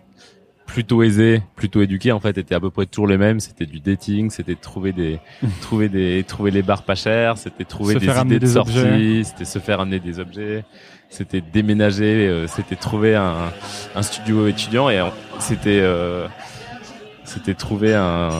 [0.66, 3.40] plutôt aisés, plutôt éduqués en fait étaient à peu près toujours les mêmes.
[3.40, 5.20] C'était du dating, c'était trouver des
[5.60, 9.58] trouver des trouver les bars pas chers, c'était trouver des idées de sortie, c'était se
[9.58, 10.64] faire amener des objets,
[11.10, 13.52] c'était déménager, euh, c'était trouver un,
[13.94, 15.02] un studio étudiant et
[15.38, 16.26] c'était euh,
[17.24, 18.30] c'était trouver un,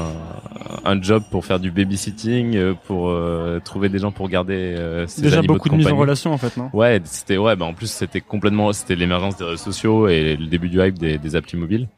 [0.84, 5.06] un job pour faire du babysitting, euh, pour euh, trouver des gens pour garder euh,
[5.18, 6.70] Déjà animaux beaucoup de, de mise en relation en fait, non?
[6.72, 10.46] Ouais, c'était ouais, bah en plus c'était complètement c'était l'émergence des réseaux sociaux et le
[10.46, 11.88] début du hype des, des applis mobiles.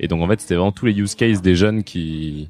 [0.00, 2.48] Et donc en fait, c'était vraiment tous les use cases des jeunes qui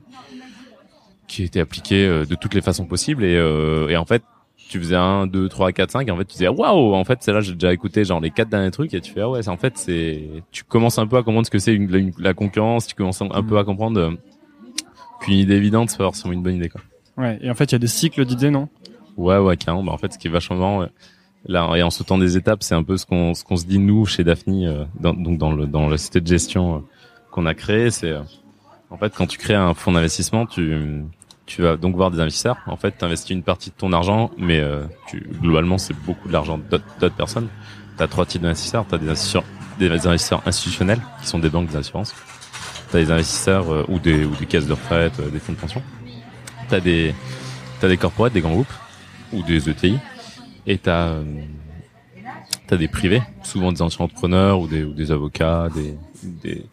[1.29, 4.23] qui étaient appliqués euh, de toutes les façons possibles et, euh, et en fait
[4.69, 7.19] tu faisais un, deux, trois, quatre, cinq, et en fait tu disais waouh, en fait
[7.23, 9.43] c'est là j'ai déjà écouté genre les quatre derniers trucs et tu fais ah ouais,
[9.43, 12.13] c'est en fait c'est tu commences un peu à comprendre ce que c'est une, une-
[12.19, 13.47] la concurrence, tu commences un, un Mm.
[13.47, 14.11] peu à comprendre euh,
[15.23, 16.81] qu'une idée évidente c'est pas forcément une bonne idée quoi.
[17.17, 17.39] Ouais.
[17.43, 18.69] Et en fait, il y a des cycles d'idées, non?
[19.17, 19.85] Ouais, ouais, carrément.
[19.85, 20.87] Bah, en fait, ce qui est vachement marrant,
[21.47, 23.79] là, et en sautant des étapes, c'est un peu ce qu'on ce qu'on se dit
[23.79, 26.79] nous chez Daphne, euh, dans, donc dans le dans la société de gestion euh,
[27.31, 28.23] qu'on a créée, c'est euh,
[28.91, 31.05] en fait quand tu crées un fonds d'investissement, tu
[31.45, 32.57] tu vas donc voir des investisseurs.
[32.67, 34.63] En fait, tu investis une partie de ton argent, mais
[35.09, 37.49] tu, globalement, c'est beaucoup de l'argent d'autres personnes.
[37.99, 38.87] Tu as trois types d'investisseurs.
[38.89, 39.45] Tu as des investisseurs,
[39.79, 42.15] des investisseurs institutionnels, qui sont des banques d'assurance.
[42.15, 42.42] Tu
[42.97, 45.83] as des investisseurs euh, ou, des, caisses de retraite, euh, des fonds de pension.
[46.69, 47.15] Tu as des,
[47.81, 48.73] t'as des corporates, des grands groupes,
[49.33, 49.99] ou des ETI.
[50.67, 51.19] Et tu as,
[52.71, 56.71] des privés, souvent des anciens entrepreneurs ou des, avocats, des,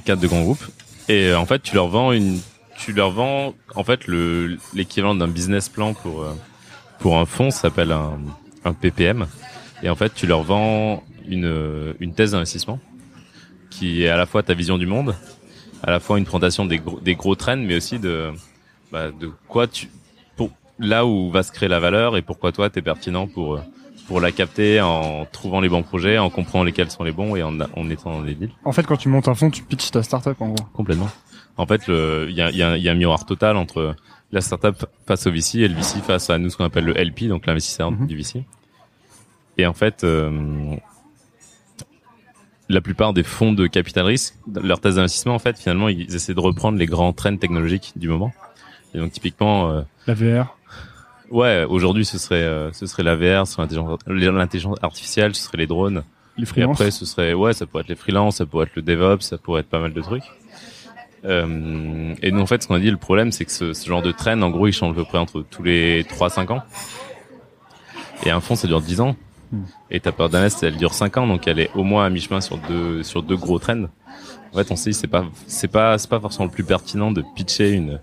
[0.00, 0.64] cadres de grands groupes.
[1.08, 2.40] Et euh, en fait, tu leur vends une,
[2.78, 7.62] tu leur vends en fait le l'équivalent d'un business plan pour euh, un fonds, ça
[7.62, 9.26] s'appelle un, PPM.
[9.82, 12.78] Et en fait, tu leur vends euh, une thèse d'investissement
[13.72, 15.14] qui est à la fois ta vision du monde,
[15.82, 18.30] à la fois une présentation des gros, des gros trends, mais aussi de
[18.92, 19.88] bah, de quoi tu
[20.36, 23.60] pour là où va se créer la valeur et pourquoi toi t'es pertinent pour
[24.06, 27.42] pour la capter en trouvant les bons projets, en comprenant lesquels sont les bons et
[27.42, 28.50] en, en étant dans des deals.
[28.64, 30.64] En fait, quand tu montes un fonds, tu pitches ta startup en gros.
[30.74, 31.08] Complètement.
[31.56, 33.94] En fait, il y a, y, a, y a un miroir total entre
[34.32, 36.94] la startup face au VC et le VC face à nous ce qu'on appelle le
[36.94, 38.06] LP, donc l'investisseur Mhm.
[38.06, 38.44] du VC.
[39.58, 40.30] Et en fait, euh,
[42.72, 46.34] la plupart des fonds de capital risque, leur thèse d'investissement, en fait, finalement, ils essaient
[46.34, 48.32] de reprendre les grands trends technologiques du moment.
[48.94, 50.56] Et donc, typiquement, euh, La VR.
[51.30, 53.66] ouais, aujourd'hui, ce serait, euh, ce serait la VR, ce serait
[54.06, 56.02] l'intelligence- artificielle, ce serait les drones.
[56.36, 56.80] Les Et freelances.
[56.80, 59.38] après, ce serait, ouais, ça pourrait être les freelances, ça pourrait être le DevOps, ça
[59.38, 60.24] pourrait être pas mal de trucs.
[61.24, 63.86] Euh, et nous, en fait, ce qu'on a dit, le problème, c'est que ce, ce
[63.88, 66.62] genre de trend, en gros, il change à peu près entre tous les 3-5 ans.
[68.24, 69.16] Et un fonds, ça dure 10 ans.
[69.90, 72.40] Et ta période d'invest, elle dure 5 ans, donc elle est au moins à mi-chemin
[72.40, 73.84] sur deux, sur deux gros trends.
[74.52, 77.12] En fait, on s'est dit, c'est pas, c'est pas, c'est pas forcément le plus pertinent
[77.12, 78.00] de pitcher une,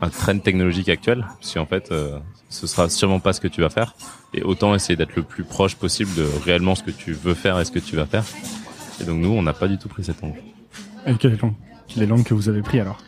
[0.00, 3.60] un trend technologique actuel, parce qu'en fait, euh, ce sera sûrement pas ce que tu
[3.60, 3.94] vas faire.
[4.32, 7.58] Et autant essayer d'être le plus proche possible de réellement ce que tu veux faire
[7.60, 8.24] et ce que tu vas faire.
[9.00, 10.40] Et donc nous, on n'a pas du tout pris cet angle.
[11.06, 11.54] Et quelle langue
[11.96, 12.98] Les langues que vous avez pris alors?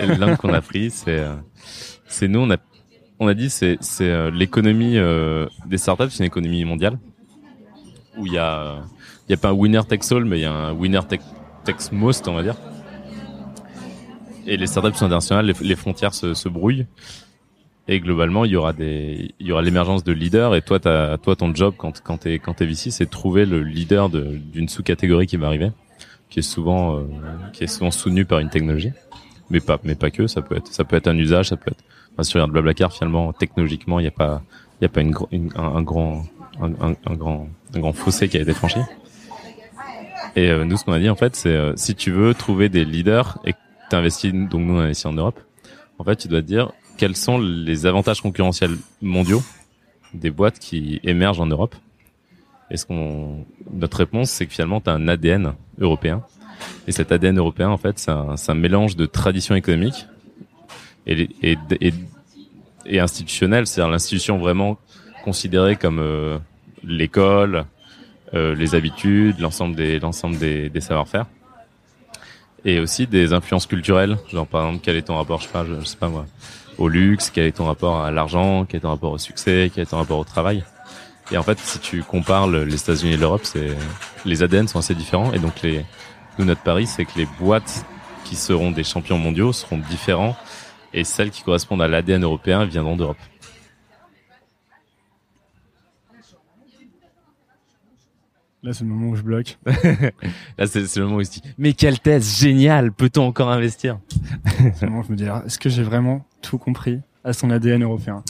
[0.00, 1.34] Et l'angle qu'on a pris, c'est, euh,
[2.06, 2.56] c'est nous, on a,
[3.18, 6.98] on a dit, c'est, c'est euh, l'économie euh, des startups, c'est une économie mondiale
[8.16, 8.76] où il y a,
[9.28, 11.92] il y a pas un winner takes all, mais il y a un winner take-
[11.92, 12.56] most, on va dire.
[14.46, 16.86] Et les startups sont internationales, les, frontières se, se brouillent.
[17.88, 20.54] Et globalement, il y aura des, il y aura l'émergence de leaders.
[20.54, 23.46] Et toi, t'as, toi, ton job quand, quand t'es, quand t'es VC, c'est de trouver
[23.46, 25.70] le leader de- d'une sous-catégorie qui va arriver,
[26.30, 27.04] qui est souvent, euh,
[27.52, 28.92] qui est souvent soutenu par une technologie.
[29.50, 30.26] Mais pas, mais pas que.
[30.26, 31.84] Ça peut être, ça peut être un usage, ça peut être.
[32.18, 34.42] Enfin, regardes Blablacar, finalement, technologiquement, il n'y a pas,
[34.80, 35.14] il y a pas une,
[35.56, 36.24] un, grand,
[36.60, 38.78] un grand, un grand fossé qui a été franchi.
[40.36, 42.68] Et euh, nous, ce qu'on a dit, en fait, c'est euh, si tu veux trouver
[42.68, 43.58] des leaders et que
[43.90, 45.40] tu investis, donc nous, on investit en Europe,
[45.98, 49.42] en fait, tu dois te dire quels sont les avantages concurrentiels mondiaux
[50.12, 51.74] des boîtes qui émergent en Europe.
[52.70, 56.22] Et ce qu'on, notre réponse, c'est que finalement, tu as un ADN européen.
[56.86, 60.06] Et cet ADN européen, en fait, c'est un, mélange de traditions économiques
[61.06, 64.78] et, et, institutionnelles, c'est-à-dire l'institution vraiment
[65.24, 66.38] considérée comme euh,
[66.86, 67.64] l'école,
[68.34, 71.26] euh, les habitudes, l'ensemble des l'ensemble des, des savoir-faire,
[72.64, 75.64] et aussi des influences culturelles, genre par exemple quel est ton rapport, je sais pas,
[75.64, 76.26] je, sais pas moi,
[76.78, 79.82] au luxe, quel est ton rapport à l'argent, quel est ton rapport au succès, quel
[79.82, 80.64] est ton rapport au travail.
[81.30, 83.68] Et en fait, si tu compares le- les États-Unis et l'Europe, c'est
[84.24, 85.84] les ADN sont assez différents, et donc les
[86.38, 87.84] nous notre pari, c'est que les boîtes
[88.24, 90.36] qui seront des champions mondiaux seront différents,
[90.92, 93.18] et celles qui correspondent à l'ADN européen viendront d'Europe.
[98.64, 99.58] Là, c'est le moment où je bloque.
[99.66, 103.98] Là, c'est le moment où il se dit, mais quelle thèse géniale, peut-on encore investir?
[104.58, 107.50] C'est le moment où je me dis, est-ce que j'ai vraiment tout compris à son
[107.50, 108.22] ADN européen?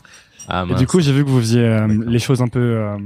[0.48, 2.58] Ah, Et du coup, j'ai vu que vous faisiez euh, les choses un peu...
[2.58, 2.98] Euh,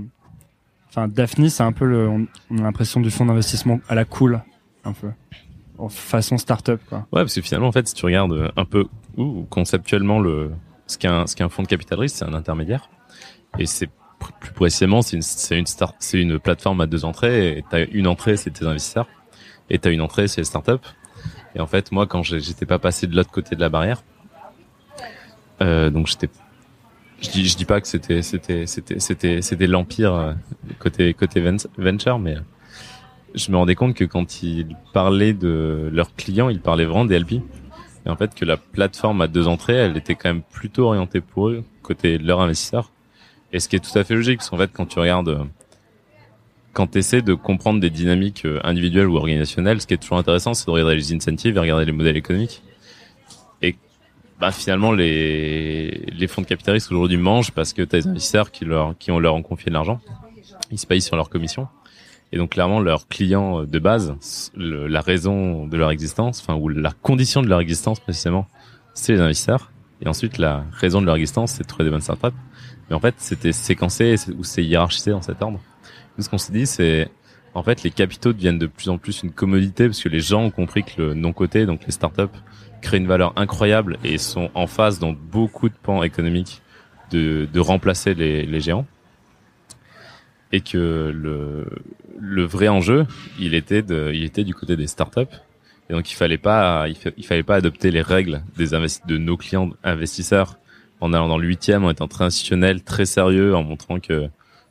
[0.89, 2.09] enfin, Daphne, c'est un peu le...
[2.51, 4.41] On a l'impression du fonds d'investissement à la cool,
[4.85, 5.09] un peu.
[5.77, 7.07] En façon start-up, quoi.
[7.13, 8.87] Ouais, parce que finalement, en fait, si tu regardes un peu
[9.19, 10.51] ou conceptuellement le
[10.87, 12.89] ce qu'est un, ce qu'un fonds de capital risque, c'est un intermédiaire.
[13.59, 13.91] Et c'est
[14.41, 15.65] plus précisément, c'est
[16.15, 17.65] une, plateforme à deux entrées.
[17.71, 19.07] T'as une entrée, c'est tes investisseurs,
[19.71, 20.87] et t'as une entrée, c'est les startups.
[21.55, 24.03] Et en fait, moi, quand j'étais pas passé de l'autre côté de la barrière,
[25.61, 26.17] euh, donc je
[27.31, 30.33] dis, dis pas que c'était, l'empire euh,
[30.79, 31.15] côté
[31.77, 32.37] venture, mais
[33.35, 37.19] je me rendais compte que quand ils parlaient de leurs clients, ils parlaient vraiment des
[37.19, 37.43] LP.
[38.07, 41.21] Et en fait, que la plateforme à deux entrées, elle était quand même plutôt orientée
[41.21, 42.93] pour eux côté de leurs investisseurs
[43.53, 45.45] et ce qui est tout à fait logique, parce qu'en fait, quand tu regardes, euh,
[46.73, 50.19] quand tu essaies de comprendre des dynamiques euh, individuelles ou organisationnelles, ce qui est toujours
[50.19, 52.63] intéressant, c'est de regarder les incentives et regarder les modèles économiques.
[53.63, 53.77] Et
[54.39, 58.51] bah, finalement, les, les fonds de capitalistes aujourd'hui mangent parce que tu as des investisseurs
[58.51, 60.01] qui, leur, qui ont leur ont confié de l'argent.
[60.71, 61.69] Ils se payent sur leur commission.
[62.31, 64.15] Et donc clairement, leurs clients de base,
[64.55, 68.47] la raison de leur existence, enfin ou la condition de leur existence précisément,
[68.93, 69.73] c'est les investisseurs.
[70.03, 72.37] Et ensuite, la raison de leur existence, c'est de trouver des bonnes startups.
[72.89, 75.61] Mais en fait, c'était séquencé ou c'est hiérarchisé dans cet ordre.
[76.17, 77.09] Nous, ce qu'on s'est dit, c'est
[77.55, 80.45] en fait les capitaux deviennent de plus en plus une commodité parce que les gens
[80.45, 82.23] ont compris que le non-côté, donc les startups,
[82.81, 86.63] créent une valeur incroyable et sont en phase dans beaucoup de pans économiques
[87.11, 88.87] de, de remplacer les, les géants.
[90.51, 91.67] Et que le,
[92.19, 93.07] le vrai enjeu,
[93.39, 95.37] il était de, il était du côté des startups.
[95.91, 99.71] Et donc il fallait pas, il, fallait pas adopter les règles des de nos clients
[99.85, 100.59] investisseurs
[101.01, 104.29] en allant dans le huitième, en étant très institutionnel, très sérieux, en montrant que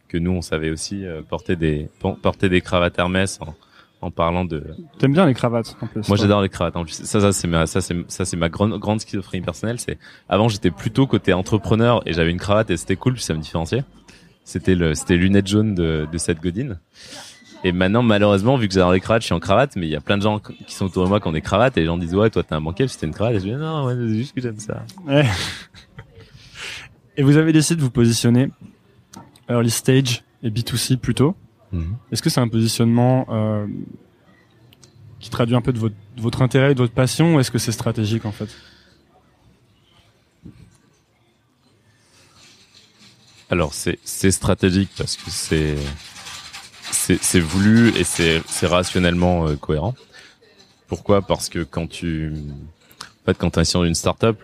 [0.07, 1.89] que nous on savait aussi euh, porter des
[2.21, 3.53] porter des cravates Hermès en,
[4.01, 4.63] en parlant de.
[4.99, 6.07] T'aimes bien les cravates en plus.
[6.07, 6.75] Moi j'adore les cravates.
[6.75, 9.79] En plus, ça ça c'est ma ça c'est ça c'est ma grande grande schizophrénie personnelle.
[9.79, 9.97] C'est
[10.29, 13.39] avant j'étais plutôt côté entrepreneur et j'avais une cravate et c'était cool puis ça me
[13.39, 13.83] différenciait.
[14.43, 16.77] C'était le c'était lunettes jaunes de de Seth Godin.
[17.63, 19.95] Et maintenant, malheureusement, vu que j'adore les cravates, je suis en cravate, mais il y
[19.95, 21.85] a plein de gens qui sont autour de moi qui ont des cravates et les
[21.87, 23.35] gens disent ouais, toi t'es un banquier, c'était une cravate.
[23.37, 24.83] Et je dis non, ouais, c'est juste que j'aime ça.
[25.05, 25.25] Ouais.
[27.17, 28.49] Et vous avez décidé de vous positionner
[29.49, 31.35] early stage et B2C plutôt.
[31.71, 31.97] Mhm.
[32.11, 33.65] Est-ce que c'est un positionnement euh,
[35.19, 37.57] qui traduit un peu de votre, votre intérêt et de votre passion ou est-ce que
[37.57, 38.49] c'est stratégique en fait?
[43.49, 45.77] Alors c'est stratégique parce que c'est
[46.91, 49.95] c'est voulu et c'est rationnellement euh, cohérent.
[50.87, 51.21] Pourquoi?
[51.21, 52.33] Parce que quand tu
[52.99, 54.37] en fait, quand tu es sur une startup,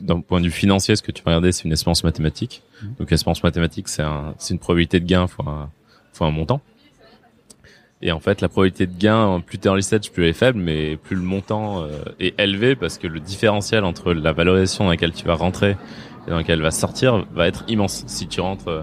[0.00, 2.62] d'un point de vue financier, ce que tu vas regarder, c'est une espérance mathématique.
[2.82, 2.86] Mmh.
[2.98, 5.70] Donc, l'espérance mathématique, c'est un, une probabilité de gain fois un,
[6.12, 6.60] fois un montant.
[8.00, 10.58] Et en fait, la probabilité de gain, plus t'es early stage, plus elle est faible,
[10.58, 14.90] mais plus le montant euh, est élevé parce que le différentiel entre la valorisation dans
[14.90, 15.76] laquelle tu vas rentrer
[16.26, 18.04] et dans laquelle elle va sortir va être immense.
[18.06, 18.82] Si tu rentres euh,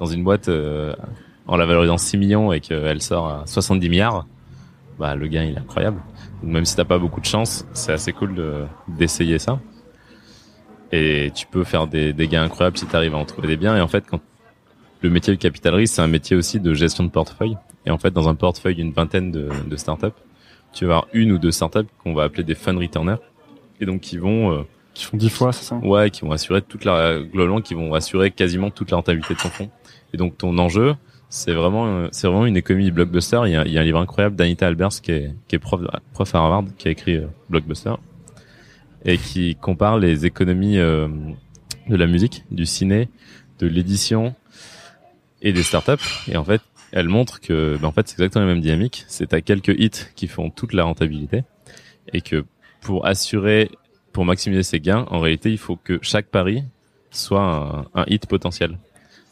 [0.00, 0.94] dans une boîte euh,
[1.46, 4.26] en la valorisant 6 millions et qu'elle sort à 70 milliards,
[4.98, 6.02] bah le gain il est incroyable
[6.42, 9.60] même si t'as pas beaucoup de chance, c'est assez cool de, d'essayer ça.
[10.92, 13.76] Et tu peux faire des, gains incroyables si tu arrives à en trouver des biens.
[13.76, 14.20] Et en fait, quand
[15.00, 17.56] le métier de capital risque, c'est un métier aussi de gestion de portefeuille.
[17.86, 20.06] Et en fait, dans un portefeuille d'une vingtaine de, de startups,
[20.72, 23.16] tu vas avoir une ou deux startups qu'on va appeler des fund returners.
[23.80, 24.52] Et donc, qui vont...
[24.52, 24.62] Euh,
[24.94, 25.76] qui font dix fois, c'est ça?
[25.76, 27.20] Ouais, qui vont assurer toute la...
[27.20, 29.70] Globalement, qui vont assurer quasiment toute la rentabilité de ton fonds.
[30.12, 30.94] Et donc, ton enjeu,
[31.32, 33.40] c'est vraiment euh, c'est vraiment une économie blockbuster.
[33.46, 35.58] Il y a, il y a un livre incroyable d'Anita Albers qui est qui est
[35.58, 35.80] prof
[36.12, 37.94] prof à Harvard qui a écrit euh, Blockbuster
[39.04, 41.08] et qui compare les économies euh,
[41.88, 43.08] de la musique, du ciné,
[43.58, 44.34] de l'édition
[45.40, 46.04] et des startups.
[46.28, 46.60] Et en fait,
[46.92, 49.04] elle montre que ben en fait c'est exactement la même dynamique.
[49.08, 51.44] C'est à quelques hits qui font toute la rentabilité
[52.12, 52.44] et que
[52.80, 53.70] pour assurer
[54.12, 56.64] pour maximiser ses gains, en réalité, il faut que chaque pari
[57.10, 58.78] soit un, hit potentiel.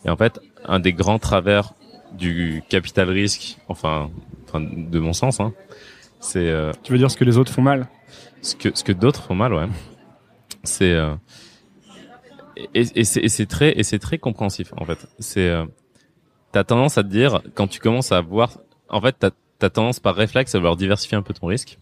[0.05, 1.75] Et en fait, un des grands travers
[2.13, 4.11] du capital risque, enfin,
[4.47, 5.41] enfin de mon sens.
[5.41, 5.53] Hein.
[6.19, 6.49] C'est.
[6.49, 7.89] Euh, tu veux dire ce que les autres font mal?
[8.43, 9.67] Ce que ce que d'autres font mal, ouais.
[10.65, 11.15] C'est euh,
[12.75, 15.07] et, et c'est très et c'est très compréhensif en fait.
[15.19, 15.65] C'est euh,
[16.53, 19.31] t'as tendance à te dire quand tu commences à voir, en fait t'as
[19.63, 21.79] as tendance par réflexe à vouloir diversifier un peu ton risque.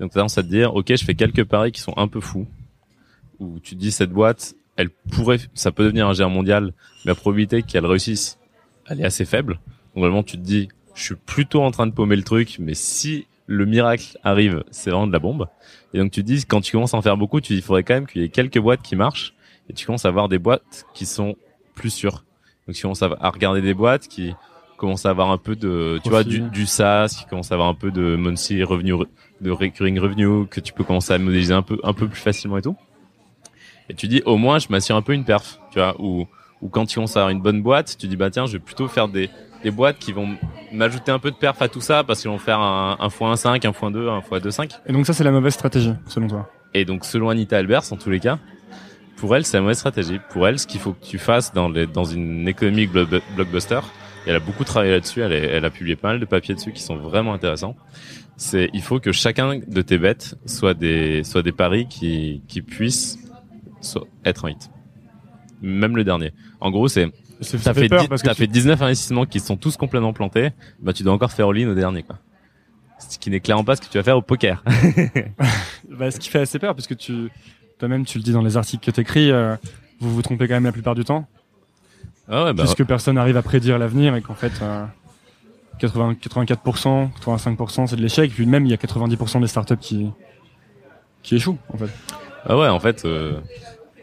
[0.00, 2.20] Donc t'as tendance à te dire ok je fais quelques paris qui sont un peu
[2.20, 2.46] fous
[3.38, 7.14] où tu dis cette boîte elle pourrait ça peut devenir un géant mondial mais la
[7.14, 8.38] probabilité qu'elle réussisse
[8.86, 9.60] elle est assez faible.
[9.94, 13.26] Normalement, tu te dis, je suis plutôt en train de paumer le truc, mais si
[13.52, 15.46] le miracle arrive, c'est vraiment de la bombe.
[15.92, 17.62] Et donc tu te dis, quand tu commences à en faire beaucoup, tu dis, il
[17.62, 19.34] faudrait quand même qu'il y ait quelques boîtes qui marchent,
[19.68, 21.36] et tu commences à voir des boîtes qui sont
[21.74, 22.24] plus sûres.
[22.66, 24.34] Donc tu commences à regarder des boîtes qui
[24.78, 27.68] commencent à avoir un peu de, tu vois, du, du SaaS, qui commence à avoir
[27.68, 28.94] un peu de monthly revenue,
[29.40, 32.56] de recurring revenue, que tu peux commencer à modéliser un peu, un peu plus facilement
[32.56, 32.76] et tout.
[33.90, 36.26] Et tu dis, au moins, je m'assure un peu une perf, tu vois, ou,
[36.62, 38.58] ou quand tu commences à avoir une bonne boîte, tu dis, bah tiens, je vais
[38.58, 39.28] plutôt faire des,
[39.62, 40.36] des boîtes qui vont
[40.72, 43.66] m'ajouter un peu de perf à tout ça parce qu'ils vont faire un, un x1.5,
[43.66, 44.80] un x2, un x2.5.
[44.86, 46.50] Et donc ça, c'est la mauvaise stratégie, selon toi?
[46.74, 48.38] Et donc, selon Anita Albers, en tous les cas,
[49.16, 50.20] pour elle, c'est la mauvaise stratégie.
[50.30, 53.80] Pour elle, ce qu'il faut que tu fasses dans, les, dans une économie blockbuster,
[54.26, 56.72] et elle a beaucoup travaillé là-dessus, elle, elle, a publié pas mal de papiers dessus
[56.72, 57.76] qui sont vraiment intéressants.
[58.36, 62.62] C'est, il faut que chacun de tes bêtes soit des, soit des paris qui, qui
[62.62, 63.18] puissent
[64.24, 64.70] être en hit.
[65.60, 66.32] Même le dernier.
[66.60, 67.12] En gros, c'est,
[67.62, 70.50] t'as fait, as fait 19 investissements qui sont tous complètement plantés,
[70.80, 72.18] bah tu dois encore faire all-in au dernier, quoi.
[72.98, 74.62] Ce qui n'est clairement pas ce que tu vas faire au poker.
[75.90, 77.30] bah, ce qui fait assez peur, parce que tu,
[77.78, 79.56] toi-même, tu le dis dans les articles que t'écris, euh,
[80.00, 81.26] vous vous trompez quand même la plupart du temps.
[82.28, 84.84] Ah ouais, bah, puisque personne n'arrive à prédire l'avenir et qu'en fait, euh,
[85.80, 88.30] 80, 84%, 85% c'est de l'échec.
[88.32, 90.10] Puis même, il y a 90% des startups qui,
[91.22, 91.90] qui échouent, en fait.
[92.46, 93.40] Ah ouais, en fait, euh,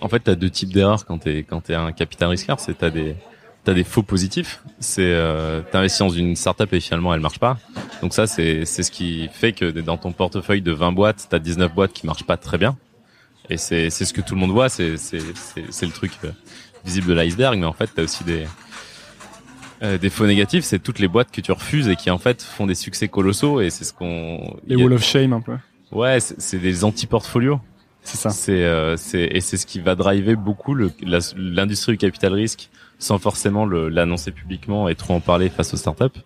[0.02, 2.60] en fait, t'as deux types d'erreurs quand t'es, quand t'es un capital risqueur.
[2.60, 3.16] C'est t'as des,
[3.64, 4.62] t'as des faux positifs.
[4.80, 7.58] C'est, euh, t'investis dans une startup et finalement elle marche pas.
[8.02, 11.40] Donc ça, c'est, c'est ce qui fait que dans ton portefeuille de 20 boîtes, t'as
[11.40, 12.78] 19 boîtes qui marchent pas très bien.
[13.50, 14.70] Et c'est, c'est ce que tout le monde voit.
[14.70, 16.32] C'est, c'est, c'est, c'est le truc euh,
[16.86, 17.58] visible de l'iceberg.
[17.58, 18.46] Mais en fait, t'as aussi des,
[19.82, 22.44] euh, des faux négatifs, c'est toutes les boîtes que tu refuses et qui en fait
[22.44, 24.58] font des succès colossaux et c'est ce qu'on.
[24.68, 25.56] Les wall of shame un peu.
[25.92, 27.60] Ouais, c'est des anti-portfolios.
[28.10, 28.30] C'est ça.
[28.32, 30.76] C'est euh, c'est et c'est ce qui va driver beaucoup
[31.36, 36.20] l'industrie du capital risque sans forcément l'annoncer publiquement et trop en parler face aux startups.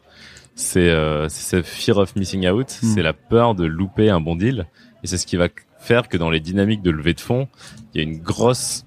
[0.56, 2.94] C'est euh, c'est fear of missing out, hmm.
[2.94, 4.66] c'est la peur de louper un bon deal
[5.04, 7.50] et c'est ce qui va faire que dans les dynamiques de levée de fonds,
[7.94, 8.86] il y a une grosse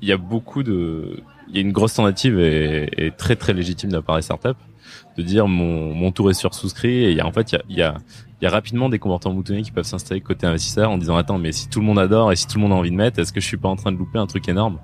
[0.00, 3.90] il y a beaucoup de il y a une grosse tentative et, très très légitime
[3.90, 4.50] de la part des startups
[5.16, 7.56] de dire mon, mon tour est sur souscrit et il y a en fait il
[7.56, 7.94] y a, il y a,
[8.40, 11.38] il y a rapidement des comportements moutonnés qui peuvent s'installer côté investisseur en disant attends
[11.38, 13.18] mais si tout le monde adore et si tout le monde a envie de mettre
[13.18, 14.78] est-ce que je suis pas en train de louper un truc énorme?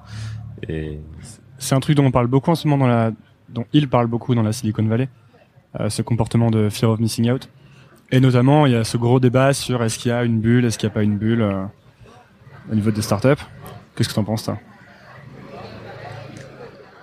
[0.69, 1.01] Et
[1.59, 3.13] c'est un truc dont on parle beaucoup en ce moment dans la
[3.49, 5.09] dont il parle beaucoup dans la Silicon Valley
[5.81, 7.49] euh, ce comportement de fear of missing out.
[8.11, 10.65] Et notamment il y a ce gros débat sur est-ce qu'il y a une bulle
[10.65, 11.65] est-ce qu'il n'y a pas une bulle euh,
[12.71, 13.43] au niveau des startups.
[13.95, 14.59] Qu'est-ce que tu en penses toi?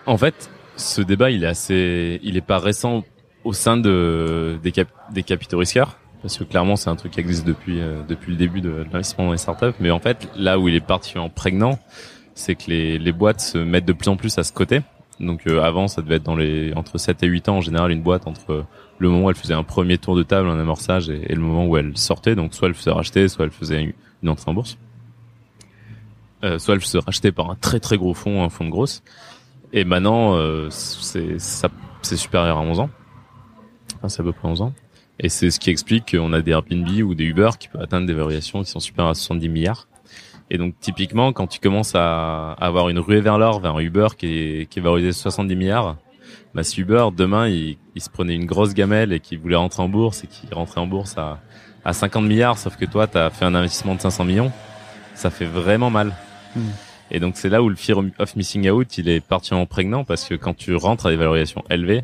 [0.05, 3.03] En fait, ce débat, il est assez, il est pas récent
[3.43, 4.73] au sein de des,
[5.11, 8.38] des capitaux risqueurs, parce que clairement, c'est un truc qui existe depuis euh, depuis le
[8.38, 9.75] début de, l'investissement dans les startups.
[9.79, 11.77] Mais en fait, là où il est particulièrement prégnant,
[12.33, 14.81] c'est que les, les boîtes se mettent de plus en plus à ce côté.
[15.19, 17.91] Donc euh, avant, ça devait être dans les entre 7 et 8 ans en général
[17.91, 18.65] une boîte entre
[18.99, 21.65] le moment où elle faisait un premier tour de table en amorçage et, le moment
[21.65, 22.36] où elle sortait.
[22.36, 24.77] Donc soit elle faisait racheter, soit elle faisait une, entrée en bourse.
[26.43, 29.03] Euh, soit elle se rachetait par un très très gros fonds, un fonds de grosse.
[29.73, 31.38] Et maintenant, euh, c'est
[32.15, 32.89] supérieur à 11 ans.
[33.97, 34.73] Enfin, c'est à peu près 11 ans.
[35.23, 38.05] Et c'est ce qui explique qu'on a des Airbnb ou des Uber qui peuvent atteindre
[38.05, 39.88] des variations qui sont supérieures à 70 milliards.
[40.51, 44.09] Et donc typiquement, quand tu commences à avoir une ruée vers l'or, vers un Uber
[44.17, 45.95] qui est, qui est valorisé 70 milliards,
[46.53, 49.81] bah si Uber demain il, il se prenait une grosse gamelle et qu'il voulait rentrer
[49.81, 51.39] en bourse et qu'il rentrait en bourse à,
[51.86, 54.51] à 50 milliards, sauf que toi tu as fait un investissement de 500 millions,
[55.15, 56.13] ça fait vraiment mal.
[56.53, 56.62] Hmm.
[57.12, 60.27] Et donc c'est là où le fear of missing out, il est particulièrement prégnant parce
[60.27, 62.03] que quand tu rentres à des valorisations élevées,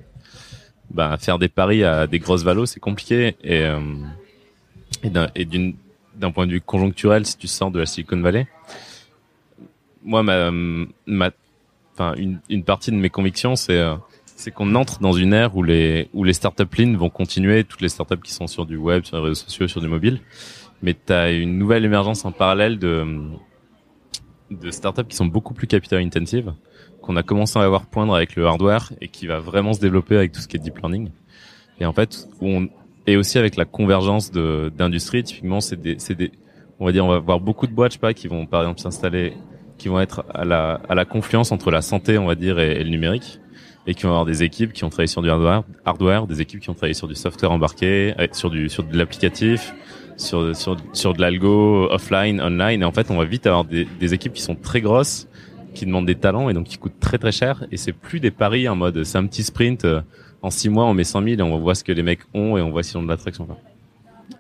[0.92, 3.36] bah, faire des paris à des grosses valos, c'est compliqué.
[3.44, 3.80] Et, euh,
[5.04, 8.48] d'un point de vue conjoncturel, si tu sors de la Silicon Valley,
[10.04, 10.52] moi, ma,
[11.06, 11.32] ma,
[12.18, 16.10] une, partie de mes convictions, c'est euh, c'est qu'on entre dans une ère où les
[16.14, 19.18] où les startup lean vont continuer, toutes les startups qui sont sur du web, sur
[19.18, 20.22] les réseaux sociaux, sur du mobile,
[20.82, 23.06] mais tu as une nouvelle émergence en parallèle de
[24.50, 26.54] de startups qui sont beaucoup plus capital intensives,
[27.02, 30.18] qu'on a commencé à avoir poindre avec le hardware et qui va vraiment se développer
[30.18, 31.10] avec tout ce qui est deep learning.
[31.80, 32.68] Et en fait, on
[33.08, 36.32] et aussi avec la convergence de d'industrie, typiquement, c'est des, c'est des,
[36.80, 38.62] on va dire, on va voir beaucoup de boîtes, je sais pas, qui vont par
[38.62, 39.34] exemple s'installer,
[39.78, 42.84] qui vont être à la à la confluence entre la santé, on va dire, et,
[42.84, 43.40] le numérique,
[43.88, 46.60] et qui vont avoir des équipes qui ont travaillé sur du hardware, hardware, des équipes
[46.60, 49.74] qui ont travaillé sur du software embarqué, sur du sur de l'applicatif,
[50.18, 52.82] sur, sur, sur de l'algo offline, online.
[52.82, 55.29] Et en fait, on va vite avoir des, des équipes qui sont très grosses,
[55.80, 57.66] qui demandent des talents et donc qui coûtent très très cher.
[57.72, 59.86] Et c'est plus des paris en mode c'est un petit sprint.
[59.86, 60.02] Euh,
[60.42, 62.58] en six mois, on met 100 000 et on voit ce que les mecs ont
[62.58, 63.46] et on voit s'ils ont de l'attraction.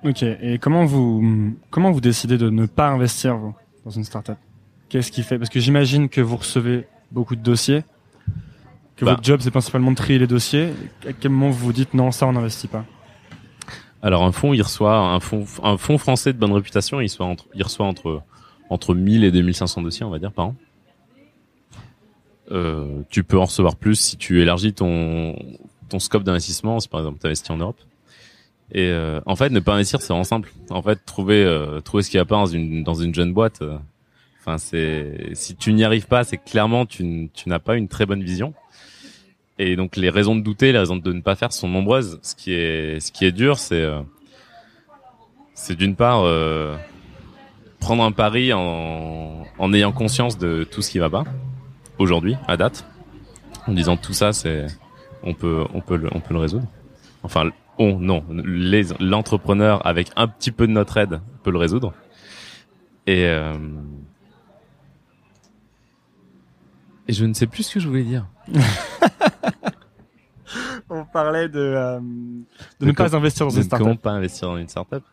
[0.05, 0.23] Ok.
[0.23, 4.37] Et comment vous comment vous décidez de ne pas investir vous dans une startup?
[4.87, 5.37] Qu'est-ce qui fait?
[5.37, 7.83] Parce que j'imagine que vous recevez beaucoup de dossiers,
[8.95, 9.11] que bah.
[9.11, 10.69] votre job c'est principalement de trier les dossiers.
[11.07, 12.85] À quel moment vous vous dites non, ça on n'investit pas?
[14.01, 17.25] Alors un fonds, il reçoit un fonds, un fonds français de bonne réputation, il reçoit
[17.25, 18.23] entre, il reçoit entre
[18.69, 20.55] entre 1000 et 2500 dossiers, on va dire par an.
[22.51, 25.35] Euh, tu peux en recevoir plus si tu élargis ton
[25.89, 27.79] ton scope d'investissement, si par exemple tu en Europe.
[28.71, 30.51] Et euh, en fait, ne pas investir, c'est vraiment simple.
[30.69, 33.33] En fait, trouver euh, trouver ce qu'il y a pas dans une dans une jeune
[33.33, 33.61] boîte.
[33.61, 33.77] euh,
[34.41, 38.05] Enfin, c'est si tu n'y arrives pas, c'est clairement tu, tu n'as pas une très
[38.05, 38.53] bonne vision.
[39.57, 42.19] Et donc les raisons de douter, les raisons de ne pas faire sont nombreuses.
[42.21, 43.99] Ce qui est ce qui est dur, c'est euh,
[45.55, 46.23] c'est d'une part
[47.79, 51.25] prendre un pari en en ayant conscience de tout ce qui va pas
[51.99, 52.85] aujourd'hui à date,
[53.67, 54.65] en disant tout ça, c'est
[55.23, 56.65] on peut on peut le, on peut le résoudre.
[57.23, 61.93] Enfin, on non, les l'entrepreneur avec un petit peu de notre aide peut le résoudre.
[63.05, 63.53] Et euh,
[67.07, 68.27] et je ne sais plus ce que je voulais dire.
[70.91, 72.05] On parlait de, euh, de
[72.79, 73.83] De ne pas investir dans une startup.
[73.83, 75.03] Comment pas investir dans une startup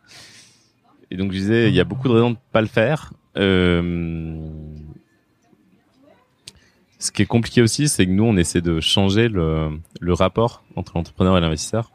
[1.10, 3.12] Et donc je disais, il y a beaucoup de raisons de pas le faire.
[3.36, 4.48] Euh,
[7.06, 9.78] ce qui est compliqué aussi, c'est que nous, on essaie de changer le,
[10.10, 11.92] rapport entre l'entrepreneur et l'investisseur.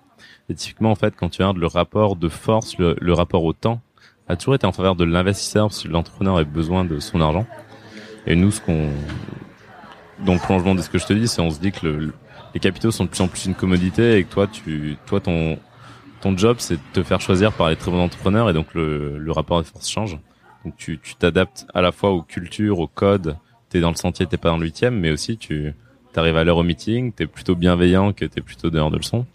[0.47, 3.81] Et typiquement, en fait, quand tu regardes le rapport de force, le, rapport au temps,
[4.29, 7.45] a toujours été en faveur de l'investisseur parce que l'entrepreneur a besoin de son argent.
[8.25, 8.89] Et nous, ce qu'on,
[10.25, 12.13] dans le prolongement de ce que je te dis, c'est on se dit que le-
[12.53, 14.47] les capitaux sont de plus en plus une commodité et que toi,
[15.07, 15.57] toi, ton,
[16.21, 19.17] ton job, c'est de te faire choisir par les très bons entrepreneurs et donc le,
[19.17, 20.17] le rapport de force change.
[20.63, 23.35] Donc tu tu t'adaptes à la fois aux cultures, au code.
[23.71, 25.73] T'es dans le sentier, t'es pas dans le huitième, mais aussi tu
[26.13, 29.25] t'arrives à l'heure au meeting, t'es plutôt bienveillant que t'es plutôt dehors de leçon.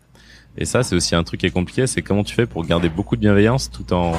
[0.59, 2.89] Et ça, c'est aussi un truc qui est compliqué, c'est comment tu fais pour garder
[2.89, 4.13] beaucoup de bienveillance tout en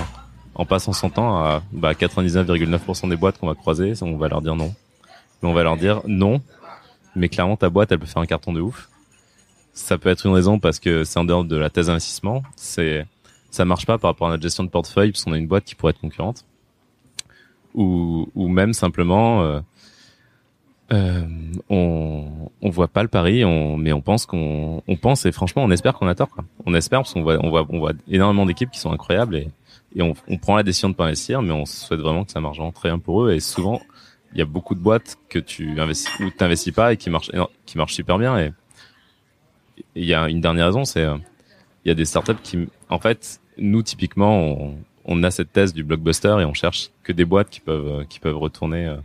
[0.58, 4.42] en passant son temps à bah, 99,9% des boîtes qu'on va croiser, on va leur
[4.42, 4.74] dire non.
[5.42, 6.42] Mais on va leur dire non,
[7.16, 8.90] mais clairement ta boîte, elle peut faire un carton de ouf.
[9.74, 12.42] Ça peut être une raison parce que c'est en dehors de la thèse d'investissement.
[12.56, 13.06] C'est,
[13.52, 15.64] ça marche pas par rapport à notre gestion de portefeuille parce qu'on a une boîte
[15.64, 16.44] qui pourrait être concurrente.
[17.76, 19.60] Ou, ou même simplement, euh,
[20.92, 21.26] euh,
[21.70, 22.26] on,
[22.62, 25.72] on voit pas le pari, on, mais on pense qu'on, on pense et franchement, on
[25.72, 26.30] espère qu'on a tort.
[26.30, 26.46] Quoi.
[26.66, 29.48] On espère parce qu'on voit, on voit, on voit énormément d'équipes qui sont incroyables et,
[29.96, 32.40] et on, on prend la décision de pas investir, mais on souhaite vraiment que ça
[32.40, 33.32] marche vraiment très bien pour eux.
[33.32, 33.82] Et souvent,
[34.34, 37.32] il y a beaucoup de boîtes que tu investis ou t'investis pas et qui marchent,
[37.66, 38.38] qui marchent super bien.
[38.40, 38.54] Et
[39.96, 41.18] il y a une dernière raison, c'est euh,
[41.86, 44.76] il y a des startups qui, en fait, nous typiquement, on,
[45.06, 48.04] on a cette thèse du blockbuster et on cherche que des boîtes qui peuvent euh,
[48.04, 48.98] qui peuvent retourner, euh,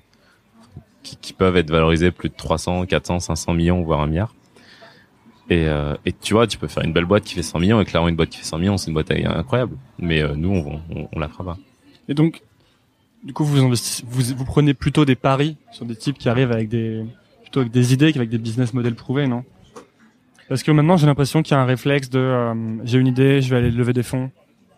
[1.02, 4.34] qui, peuvent être valorisées plus de 300, 400, 500 millions, voire un milliard.
[5.50, 7.80] Et, euh, et tu vois, tu peux faire une belle boîte qui fait 100 millions
[7.80, 9.76] et clairement une boîte qui fait 100 millions, c'est une boîte incroyable.
[9.98, 11.58] Mais euh, nous, on, on, la fera pas.
[12.08, 12.42] Et donc,
[13.22, 17.04] du coup, vous prenez plutôt des paris sur des types qui arrivent avec des,
[17.42, 19.44] plutôt avec des idées qu'avec des business models prouvés, non?
[20.48, 23.40] Parce que maintenant, j'ai l'impression qu'il y a un réflexe de, euh, j'ai une idée,
[23.40, 24.30] je vais aller lever des fonds,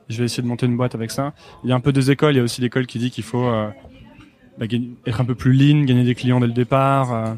[0.08, 1.34] je vais essayer de monter une boîte avec ça.
[1.64, 2.34] Il y a un peu deux écoles.
[2.34, 3.50] Il y a aussi l'école qui dit qu'il faut
[4.58, 4.66] bah,
[5.06, 7.34] être un peu plus lean, gagner des clients dès le départ, euh,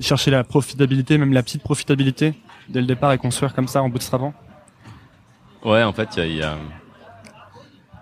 [0.00, 2.34] chercher la profitabilité, même la petite profitabilité
[2.68, 4.34] dès le départ et construire comme ça en bootstrapant.
[5.64, 6.56] Ouais, en fait, il y y a-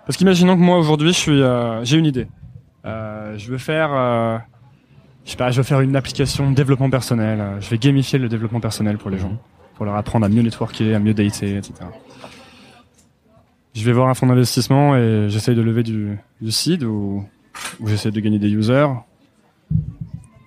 [0.05, 2.27] Parce qu'imaginons que moi aujourd'hui, je suis, euh, j'ai une idée.
[2.85, 4.37] Euh, je veux faire, euh,
[5.25, 7.39] je sais pas, je veux faire une application de développement personnel.
[7.41, 9.35] euh, Je vais gamifier le développement personnel pour les gens,
[9.75, 11.73] pour leur apprendre à mieux networker, à mieux dater, etc.
[13.73, 17.25] Je vais voir un fonds d'investissement et j'essaye de lever du, du seed ou,
[17.79, 18.87] ou j'essaie de gagner des users.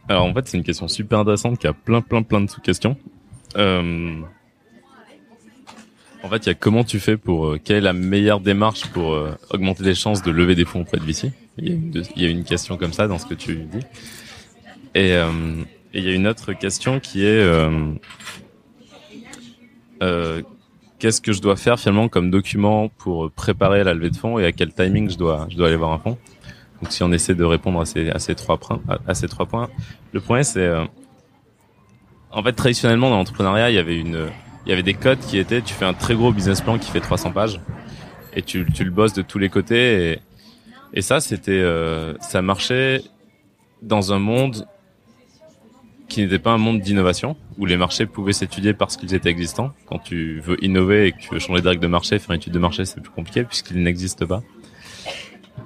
[0.08, 2.96] Alors en fait, c'est une question super intéressante qui a plein, plein, plein de sous-questions.
[3.56, 4.20] Euh,
[6.22, 8.86] En fait, il y a comment tu fais pour euh, quelle est la meilleure démarche
[8.86, 11.68] pour euh, augmenter les chances de lever des fonds auprès de VC Il
[12.16, 13.84] y a une, question comme ça dans ce que tu dis.
[14.94, 15.12] Et
[15.94, 17.44] il y a une autre question qui est
[20.98, 24.44] qu'est-ce que je dois faire finalement comme document pour préparer la levée de fonds et
[24.44, 26.18] à quel timing je dois je dois aller voir un fonds?
[26.82, 29.68] Donc si on essaie de répondre à ces trois points à, ces trois points,
[30.12, 30.84] le point c'est euh,
[32.30, 34.28] en fait traditionnellement dans l'entrepreneuriat il y avait une
[34.64, 36.90] il y avait des codes qui étaient tu fais un très gros business plan qui
[36.90, 37.60] fait 300 pages
[38.34, 40.18] et tu tu le bosses de tous les côtés et
[40.94, 43.02] et ça c'était euh, ça marchait
[43.82, 44.66] dans un monde
[46.08, 49.72] qui n'était pas un monde d'innovation où les marchés pouvaient s'étudier parce qu'ils étaient existants.
[49.86, 52.40] Quand tu veux innover et que tu veux changer de règle de marché, faire une
[52.40, 54.42] étude de marché, c'est plus compliqué puisqu'il n'existe pas.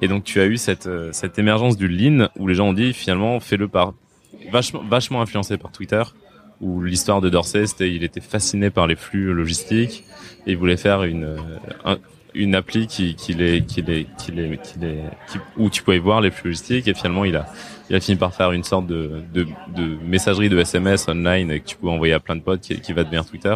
[0.01, 2.72] Et donc tu as eu cette euh, cette émergence du lean où les gens ont
[2.72, 3.95] dit finalement fais-le par
[4.51, 6.03] vachement vachement influencé par Twitter
[6.61, 10.05] où l'histoire de Dorsey c'était il était fasciné par les flux logistiques
[10.47, 11.36] et il voulait faire une euh,
[11.84, 11.99] un-
[12.34, 15.01] une appli qui qui les qui les qui les qui les
[15.57, 17.47] où tu pouvais voir les flux logistiques et finalement il a
[17.93, 21.66] il a fini par faire une sorte de, de, de messagerie de SMS online que
[21.66, 23.53] tu pouvais envoyer à plein de potes qui, va devenir Twitter.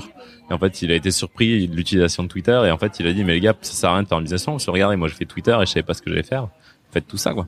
[0.51, 3.07] Et en fait, il a été surpris de l'utilisation de Twitter et en fait, il
[3.07, 4.69] a dit, mais les gars, ça sert à rien de faire une business plan parce
[4.69, 6.49] regardez, moi, je fais Twitter et je savais pas ce que j'allais faire.
[6.91, 7.47] Faites tout ça, quoi.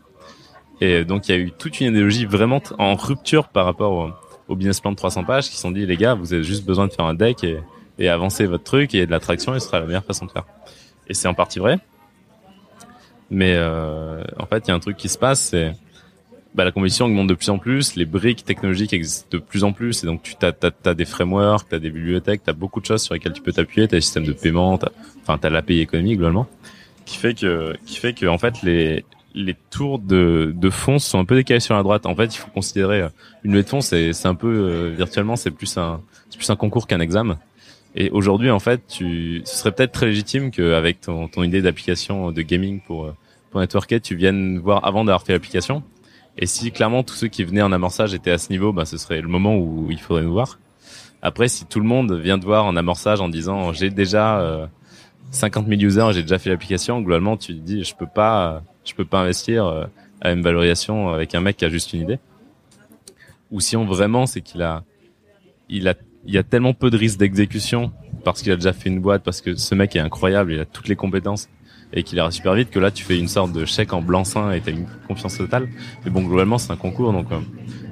[0.80, 4.14] Et donc, il y a eu toute une idéologie vraiment en rupture par rapport
[4.49, 6.86] au, business plan de 300 pages qui sont dit, les gars, vous avez juste besoin
[6.86, 7.59] de faire un deck et,
[7.99, 10.47] et avancer votre truc et de l'attraction et ce sera la meilleure façon de faire.
[11.07, 11.78] Et c'est en partie vrai.
[13.30, 15.53] Mais euh, en fait, il y a un truc qui se passe,
[16.59, 19.73] bah, la compétition augmente de plus en plus, les briques technologiques existent de plus en
[19.73, 20.53] plus, et donc tu as,
[20.85, 23.43] as, des frameworks, tu as des bibliothèques, tu as beaucoup de choses sur lesquelles tu
[23.43, 24.77] peux t'appuyer, tu as des systèmes de paiement,
[25.23, 26.49] enfin tu as l'API économique globalement,
[27.05, 29.05] qui fait que qui fait que en fait les
[29.35, 32.07] les tours de, de fonds sont un peu décalés sur la droite.
[32.07, 33.09] En fait, il faut considérer euh,
[33.45, 36.51] une levée de fonds, c'est c'est un peu euh, virtuellement, c'est plus un c'est plus
[36.51, 37.39] un concours qu'un examen.
[37.95, 42.33] Et aujourd'hui, en fait, tu, ce serait peut-être très légitime qu'avec ton, ton idée d'application
[42.33, 43.15] de gaming pour, euh,
[43.53, 45.85] pour networker, tu viennes voir avant d'avoir fait l'application.
[46.39, 48.97] Et si clairement tous ceux qui venaient en amorçage étaient à ce niveau, bah, ce
[48.97, 50.59] serait le moment où il faudrait nous voir.
[51.20, 54.66] Après, si tout le monde vient te voir en amorçage en disant j'ai déjà euh,
[55.32, 58.95] 50 000 users, j'ai déjà fait l'application, globalement tu te dis je peux pas, je
[58.95, 59.84] peux pas investir euh,
[60.20, 62.20] à une valorisation avec un mec qui a juste une idée.
[63.51, 64.84] Ou si on vraiment c'est qu'il a,
[65.68, 67.93] il a il y a tellement peu de risques d'exécution
[68.24, 70.64] parce qu'il a déjà fait une boîte, parce que ce mec est incroyable, il a
[70.64, 71.49] toutes les compétences
[71.93, 74.53] et qu'il ira super vite que là tu fais une sorte de chèque en blanc-seing
[74.53, 75.68] et t'as une confiance totale.
[76.05, 77.41] Mais bon, globalement c'est un concours, donc, euh,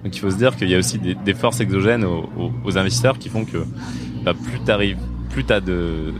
[0.04, 3.44] il faut se dire qu'il y a aussi des, forces exogènes aux, investisseurs qui font
[3.44, 3.64] que
[4.24, 4.98] bah, plus t'arrives,
[5.30, 6.12] plus t'as de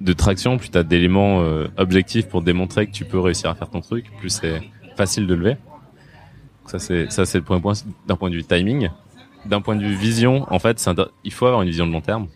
[0.00, 3.70] de traction, plus t'as d'éléments euh, objectifs pour démontrer que tu peux réussir à faire
[3.70, 4.60] ton truc, plus c'est
[4.96, 5.52] facile de lever.
[5.52, 7.60] Donc ça c'est ça c'est le point
[8.06, 8.88] d'un point de vue timing
[9.48, 10.84] d'un point de vue vision, en fait,
[11.24, 12.26] il faut avoir une vision de long terme.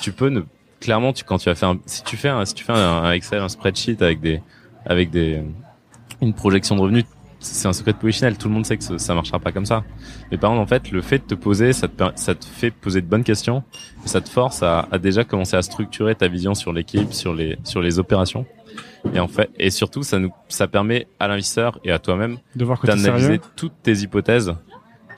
[0.00, 0.42] Tu peux ne,
[0.86, 3.40] clairement, tu, quand tu vas faire, si tu fais, un, si tu fais un, Excel,
[3.40, 4.40] un spreadsheet avec des,
[4.86, 5.42] avec des,
[6.22, 7.04] une projection de revenus,
[7.40, 8.38] c'est un secret de positionnel.
[8.38, 9.82] Tout le monde sait que ça marchera pas comme ça.
[10.30, 12.70] Mais par contre, en fait, le fait de te poser, ça te, ça te fait
[12.70, 13.64] poser de bonnes questions,
[14.04, 17.34] et ça te force à, à déjà commencer à structurer ta vision sur l'équipe, sur
[17.34, 18.46] les, sur les opérations.
[19.12, 22.38] Et en fait, et surtout, ça nous, ça permet à l'investisseur et à toi-même
[22.84, 24.54] d'analyser toutes tes hypothèses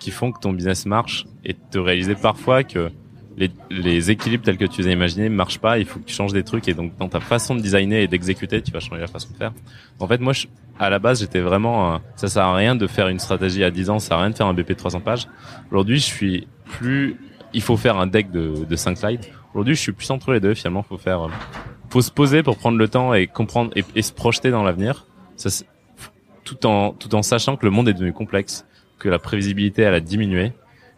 [0.01, 2.91] qui font que ton business marche et de réaliser parfois que
[3.39, 6.15] les, les, équilibres tels que tu les as imaginés marchent pas, il faut que tu
[6.15, 9.01] changes des trucs et donc dans ta façon de designer et d'exécuter, tu vas changer
[9.01, 9.53] la façon de faire.
[10.01, 10.47] En fait, moi, je,
[10.79, 13.91] à la base, j'étais vraiment, ça sert à rien de faire une stratégie à 10
[13.91, 15.29] ans, ça sert à rien de faire un BP de 300 pages.
[15.71, 17.17] Aujourd'hui, je suis plus,
[17.55, 19.27] il faut faire un deck de, de 5 slides.
[19.55, 21.29] Aujourd'hui, je suis plus entre les deux, finalement, faut faire,
[21.91, 25.07] faut se poser pour prendre le temps et comprendre et, et se projeter dans l'avenir.
[26.45, 28.65] tout en, tout en sachant que le monde est devenu complexe
[28.99, 30.53] que la prévisibilité elle a diminué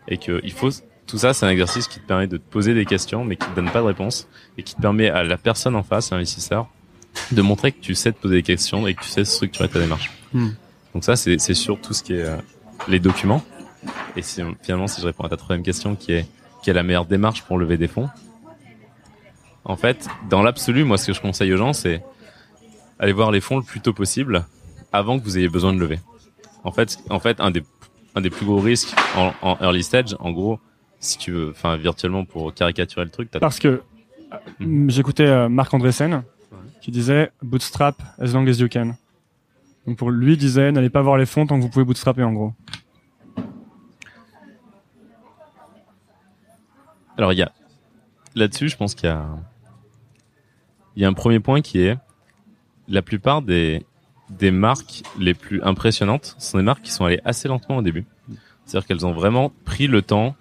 [0.08, 0.70] et que il faut
[1.10, 3.46] tout ça c'est un exercice qui te permet de te poser des questions mais qui
[3.48, 6.68] te donne pas de réponse et qui te permet à la personne en face, l'investisseur,
[7.32, 9.80] de montrer que tu sais te poser des questions et que tu sais structurer ta
[9.80, 10.10] démarche.
[10.32, 10.50] Hmm.
[10.94, 12.36] Donc ça c'est c'est sur tout ce qui est euh,
[12.88, 13.42] les documents
[14.16, 16.26] et si, finalement si je réponds à ta troisième question qui est
[16.62, 18.08] quelle est la meilleure démarche pour lever des fonds
[19.64, 22.04] En fait, dans l'absolu, moi ce que je conseille aux gens c'est
[23.00, 24.44] aller voir les fonds le plus tôt possible
[24.92, 25.98] avant que vous ayez besoin de lever.
[26.62, 27.64] En fait, en fait, un des
[28.14, 30.58] un des plus gros risques en, en early stage, en gros,
[31.00, 33.30] si tu veux, enfin virtuellement pour caricaturer le truc.
[33.30, 33.82] Parce que
[34.60, 34.90] hmm.
[34.90, 36.22] j'écoutais euh, Marc Andreessen
[36.80, 38.94] qui disait bootstrap as long as you can.
[39.86, 42.22] Donc pour lui, il disait n'allez pas voir les fonds tant que vous pouvez bootstrapper
[42.22, 42.52] en gros.
[47.16, 47.52] Alors il y a
[48.34, 49.26] là-dessus, je pense qu'il y a
[50.96, 51.96] il y a un premier point qui est
[52.88, 53.84] la plupart des
[54.28, 58.04] des marques les plus impressionnantes sont des marques qui sont allées assez lentement au début.
[58.64, 60.36] C'est-à-dire qu'elles ont vraiment pris le temps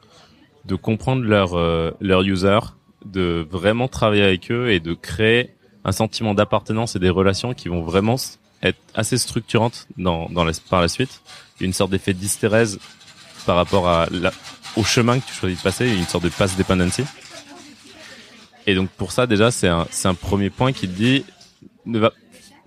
[0.65, 2.59] de comprendre leur euh, leur user,
[3.05, 5.51] de vraiment travailler avec eux et de créer
[5.85, 8.15] un sentiment d'appartenance et des relations qui vont vraiment
[8.61, 11.21] être assez structurantes dans, dans par la suite.
[11.61, 12.79] Une sorte d'effet d'hystérèse
[13.45, 14.31] par rapport à la,
[14.75, 17.03] au chemin que tu choisis de passer, une sorte de pass dependency.
[18.67, 21.25] Et donc pour ça déjà c'est un c'est un premier point qui te dit
[21.85, 22.11] ne va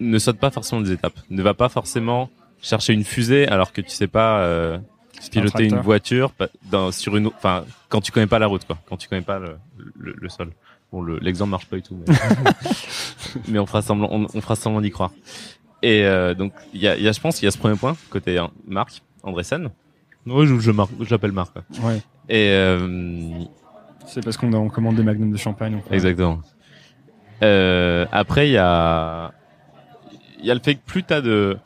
[0.00, 1.18] ne saute pas forcément des étapes.
[1.30, 2.30] Ne va pas forcément
[2.60, 4.78] chercher une fusée alors que tu sais pas euh,
[5.30, 6.32] piloter une voiture
[6.70, 9.38] dans, sur une, enfin quand tu connais pas la route quoi, quand tu connais pas
[9.38, 9.56] le,
[9.98, 10.50] le, sol.
[10.92, 12.14] Bon, l'exemple marche pas du tout, mais,
[13.48, 15.10] mais on fera semblant, on, fera semblant d'y croire.
[15.82, 17.76] Et euh, donc il y a, y a, je pense, il y a ce premier
[17.76, 19.70] point côté hein, Marc Andreessen.
[20.26, 21.54] Oui, je, je, je l'appelle Marc.
[21.82, 22.00] Ouais.
[22.28, 23.42] Et euh,
[24.06, 25.82] c'est parce qu'on commande des magnums de champagne.
[25.90, 26.40] Exactement.
[27.42, 29.32] Euh, après, il y a
[30.38, 31.56] il y a le fait que plus t'as de,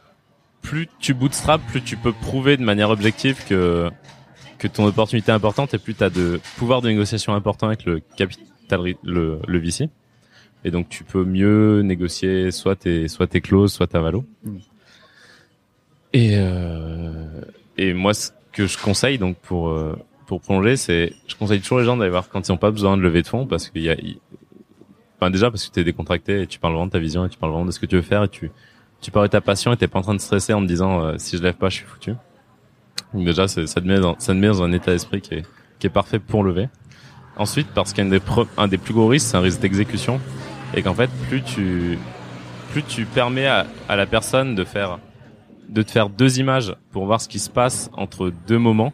[0.66, 3.88] plus tu bootstrap, plus tu peux prouver de manière objective que
[4.58, 7.84] que ton opportunité est importante et plus tu as de pouvoir de négociation important avec
[7.84, 9.88] le capital le, le VC.
[10.64, 14.24] Et donc tu peux mieux négocier soit tes soit tes clauses, soit ta valo.
[14.44, 14.56] Mm.
[16.12, 17.40] Et euh,
[17.78, 19.96] et moi ce que je conseille donc pour euh,
[20.26, 22.96] pour plonger, c'est je conseille toujours les gens d'aller voir quand ils n'ont pas besoin
[22.96, 23.96] de lever de fonds parce qu'il y a
[25.18, 27.30] Enfin, déjà parce que tu es décontracté et tu parles vraiment de ta vision et
[27.30, 28.50] tu parles vraiment de ce que tu veux faire et tu
[29.00, 31.00] tu parles de ta passion et t'es pas en train de stresser en te disant
[31.00, 32.14] euh, si je lève pas je suis foutu.
[33.14, 35.46] Donc déjà ça te met dans, ça te met dans un état d'esprit qui est
[35.78, 36.68] qui est parfait pour lever.
[37.36, 38.20] Ensuite, parce qu'un des,
[38.56, 40.20] un des plus gros risques, c'est un risque d'exécution.
[40.74, 41.98] Et qu'en fait, plus tu,
[42.72, 44.98] plus tu permets à, à, la personne de faire,
[45.68, 48.92] de te faire deux images pour voir ce qui se passe entre deux moments,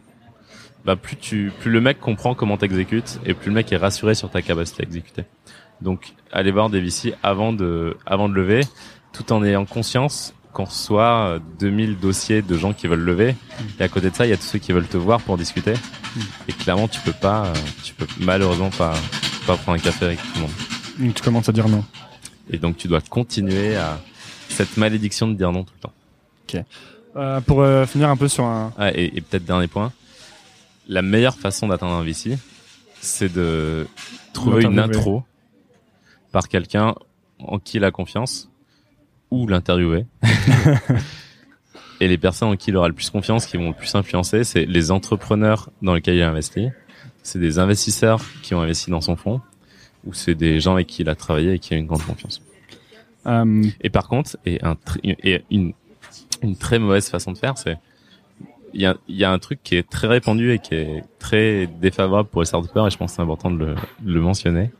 [0.85, 4.15] bah plus tu, plus le mec comprend comment t'exécutes et plus le mec est rassuré
[4.15, 5.23] sur ta capacité à exécuter.
[5.81, 8.61] Donc, aller voir des VC avant de, avant de lever,
[9.13, 13.35] tout en ayant conscience qu'on reçoit 2000 dossiers de gens qui veulent lever.
[13.79, 15.37] Et à côté de ça, il y a tous ceux qui veulent te voir pour
[15.37, 15.73] discuter.
[16.47, 17.51] Et clairement, tu peux pas,
[17.83, 18.93] tu peux malheureusement pas,
[19.47, 20.51] pas prendre un café avec tout le monde.
[20.99, 21.83] Donc tu commences à dire non.
[22.49, 23.99] Et donc tu dois continuer à
[24.49, 25.93] cette malédiction de dire non tout le temps.
[26.47, 26.63] Ok.
[27.15, 28.73] Euh, pour euh, finir un peu sur un.
[28.77, 29.91] Ah, et, et peut-être dernier point.
[30.87, 32.37] La meilleure façon d'atteindre un VC,
[32.99, 33.87] c'est de
[34.33, 35.23] trouver une intro
[36.31, 36.95] par quelqu'un
[37.39, 38.49] en qui il a confiance
[39.33, 40.05] ou l'interviewer.
[41.99, 44.43] et les personnes en qui il aura le plus confiance, qui vont le plus influencer,
[44.43, 46.69] c'est les entrepreneurs dans lesquels il a investi,
[47.23, 49.41] c'est des investisseurs qui ont investi dans son fonds,
[50.05, 52.43] ou c'est des gens avec qui il a travaillé et qui a une grande confiance.
[53.25, 55.73] Euh, Et par contre, et, un et une,
[56.43, 57.77] une très mauvaise façon de faire, c'est
[58.75, 61.67] il y a, y a un truc qui est très répandu et qui est très
[61.67, 64.71] défavorable pour les startups et je pense que c'est important de le, de le mentionner.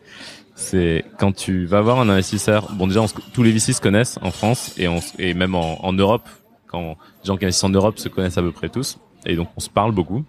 [0.56, 2.72] C'est quand tu vas voir un investisseur.
[2.74, 6.28] Bon, déjà, tous les VC se connaissent en France et, même en, Europe.
[6.68, 9.50] Quand les gens qui investissent en Europe se connaissent à peu près tous et donc
[9.56, 10.24] on se parle beaucoup.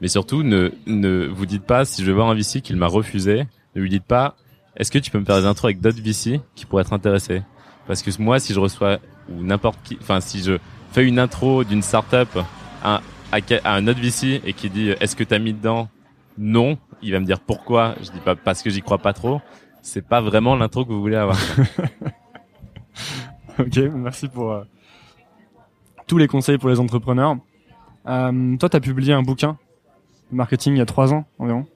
[0.00, 3.46] Mais surtout, ne, vous dites pas si je vais voir un VC qu'il m'a refusé.
[3.74, 4.36] Ne lui dites pas
[4.76, 7.42] est-ce que tu peux me faire des intros avec d'autres VC qui pourraient être intéressés?
[7.86, 8.98] Parce que moi, si je reçois
[9.28, 10.58] ou n'importe qui, enfin si je
[10.92, 12.28] fais une intro d'une startup
[12.82, 13.00] à,
[13.32, 15.88] à un autre VC et qui dit est-ce que t'as mis dedans?
[16.38, 17.94] Non, il va me dire pourquoi.
[18.02, 19.40] Je dis pas parce que j'y crois pas trop.
[19.82, 21.38] C'est pas vraiment l'intro que vous voulez avoir.
[23.58, 24.64] ok, merci pour euh,
[26.06, 27.36] tous les conseils pour les entrepreneurs.
[28.06, 29.58] Euh, toi, tu as publié un bouquin
[30.30, 31.66] de marketing il y a trois ans environ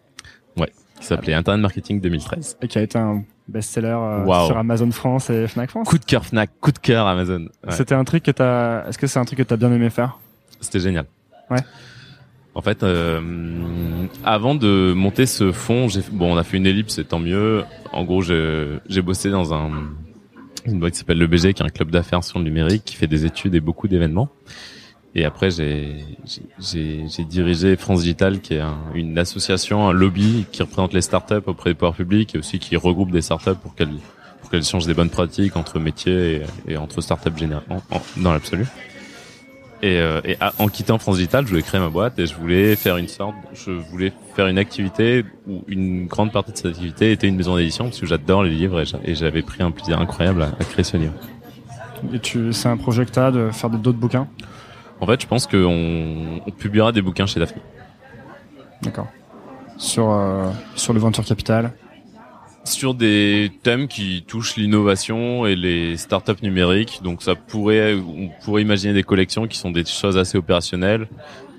[1.01, 2.59] qui s'appelait Internet Marketing 2013.
[2.61, 4.47] et qui a été un best-seller euh, Wow.
[4.47, 5.89] sur Amazon France et Fnac France.
[5.89, 7.47] Coup de cœur Fnac, coup de cœur Amazon.
[7.66, 7.73] Ouais.
[7.73, 8.87] C'était un truc que t'as.
[8.87, 10.18] Est-ce que c'est un truc que t'as bien aimé faire?
[10.61, 11.07] C'était génial.
[11.51, 11.59] Ouais.
[12.55, 13.20] En fait, euh,
[14.24, 17.62] avant de monter ce fond, bon, on a fait une ellipse, et tant mieux.
[17.92, 19.70] En gros, j'ai bossé dans un
[20.66, 22.94] une boîte qui s'appelle le BG, qui est un club d'affaires sur le numérique, qui
[22.96, 24.28] fait des études et beaucoup d'événements.
[25.14, 26.05] Et après, j'ai
[27.28, 31.70] dirigé France Digital, qui est un- une association, un lobby qui représente les startups auprès
[31.70, 33.88] des pouvoirs publics et aussi qui regroupe des startups pour qu'elles
[34.40, 38.03] pour qu'elles échangent des bonnes pratiques entre métiers et, et entre startups général, en- en-
[38.16, 38.66] dans l'absolu.
[39.83, 42.35] Et, euh, et à- en quittant France Digital, je voulais créer ma boîte et je
[42.35, 46.66] voulais faire une sorte, je voulais faire une activité où une grande partie de cette
[46.66, 49.62] activité était une maison d'édition parce que j'adore les livres et j'a- et j'avais pris
[49.62, 51.14] un plaisir incroyable à, à créer ce livre.
[52.12, 54.26] Et tu, c'est un projet que t'as de faire d'autres bouquins?
[55.01, 57.61] En fait, je pense qu'on on publiera des bouquins chez Daphne.
[58.83, 59.09] D'accord.
[59.78, 61.72] Sur euh, sur le venture capital?
[62.64, 67.00] Sur des thèmes qui touchent l'innovation et les startups numériques.
[67.02, 71.08] Donc ça pourrait, on pourrait imaginer des collections qui sont des choses assez opérationnelles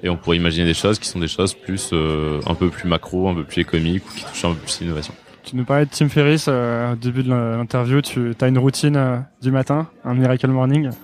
[0.03, 2.87] et on pourrait imaginer des choses qui sont des choses plus euh, un peu plus
[2.87, 5.13] macro, un peu plus économiques ou qui touchent un peu plus l'innovation.
[5.43, 8.01] Tu nous parlais de Tim Ferriss euh, au début de l'interview.
[8.01, 10.89] Tu as une routine euh, du matin, un miracle morning?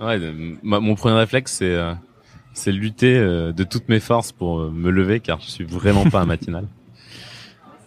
[0.00, 0.18] Ouais,
[0.64, 1.92] ma- mon premier réflexe c'est euh,
[2.54, 6.20] c'est lutter euh, de toutes mes forces pour me lever car je suis vraiment pas
[6.22, 6.64] un matinal.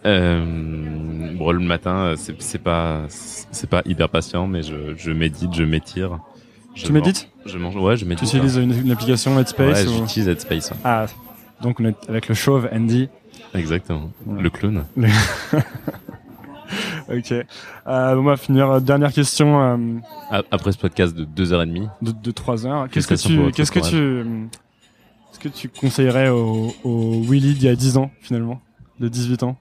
[0.06, 5.52] Euh, bon, le matin, c'est c'est pas c'est pas hyper patient, mais je, je médite,
[5.54, 6.18] je m'étire.
[6.74, 8.24] Je tu médites Je mange, ouais, je Tu médite.
[8.34, 9.96] utilises une, une application Headspace Ouais, ou...
[9.98, 10.70] j'utilise Headspace.
[10.70, 10.76] ouais.
[10.84, 11.06] Ah,
[11.62, 13.08] donc on est avec le chauve Andy.
[13.54, 14.10] Exactement.
[14.26, 14.42] Ouais.
[14.42, 14.84] Le clown.
[17.08, 17.30] Ok.
[17.32, 17.44] Euh,
[17.86, 18.80] on va finir.
[18.80, 19.98] Dernière question euh,
[20.50, 22.88] Après ce podcast de deux heures et demie, de, de 3 heures.
[22.90, 24.48] Qu'est-ce que tu, qu'est-ce que tu,
[25.30, 28.60] qu'est-ce que tu conseillerais au, au Willy d'il y a 10 ans finalement,
[28.98, 29.56] de 18 ans?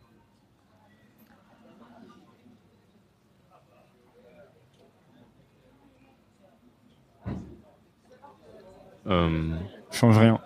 [9.06, 10.40] Change rien.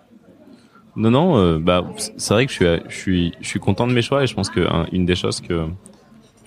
[0.96, 1.84] non, non, euh, bah,
[2.18, 4.36] c'est vrai que je suis, je suis, je suis content de mes choix et je
[4.36, 5.68] pense que hein, des choses que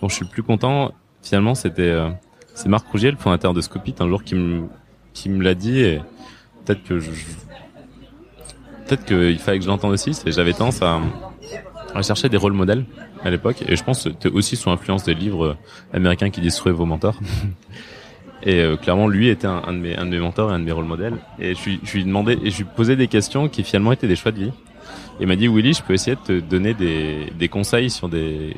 [0.00, 0.92] dont je suis le plus content,
[1.22, 2.10] finalement, c'était, euh,
[2.54, 4.64] c'est Marc Rougier, le fondateur de Scopit, un jour qui me,
[5.12, 6.00] qui me l'a dit et
[6.64, 7.10] peut-être que je,
[8.86, 10.12] peut-être qu'il fallait que je l'entende aussi.
[10.12, 11.00] C'est, j'avais tendance à,
[11.94, 12.84] à chercher des rôles modèles
[13.24, 15.56] à l'époque et je pense que c'était aussi sous influence des livres
[15.92, 17.18] américains qui détruisent vos mentors.
[18.44, 20.58] Et euh, clairement, lui était un, un de mes, un de mes mentors et un
[20.58, 21.16] de mes rôles modèles.
[21.38, 24.08] Et je lui, je lui demandais, et je lui posais des questions qui finalement étaient
[24.08, 24.52] des choix de vie.
[25.20, 28.08] Et il m'a dit, Willy, je peux essayer de te donner des, des conseils sur
[28.08, 28.56] des,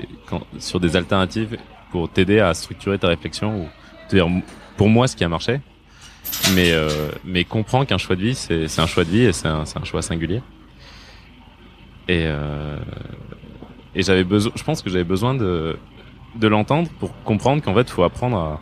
[0.58, 1.56] sur des alternatives
[1.90, 3.68] pour t'aider à structurer ta réflexion ou
[4.08, 4.28] te dire,
[4.76, 5.60] pour moi, ce qui a marché.
[6.54, 6.88] Mais, euh,
[7.24, 9.66] mais comprends qu'un choix de vie, c'est, c'est un choix de vie et c'est un,
[9.66, 10.40] c'est un choix singulier.
[12.08, 12.78] Et, euh,
[13.94, 15.76] et j'avais besoin, je pense que j'avais besoin de
[16.34, 18.60] de l'entendre pour comprendre qu'en fait, faut apprendre à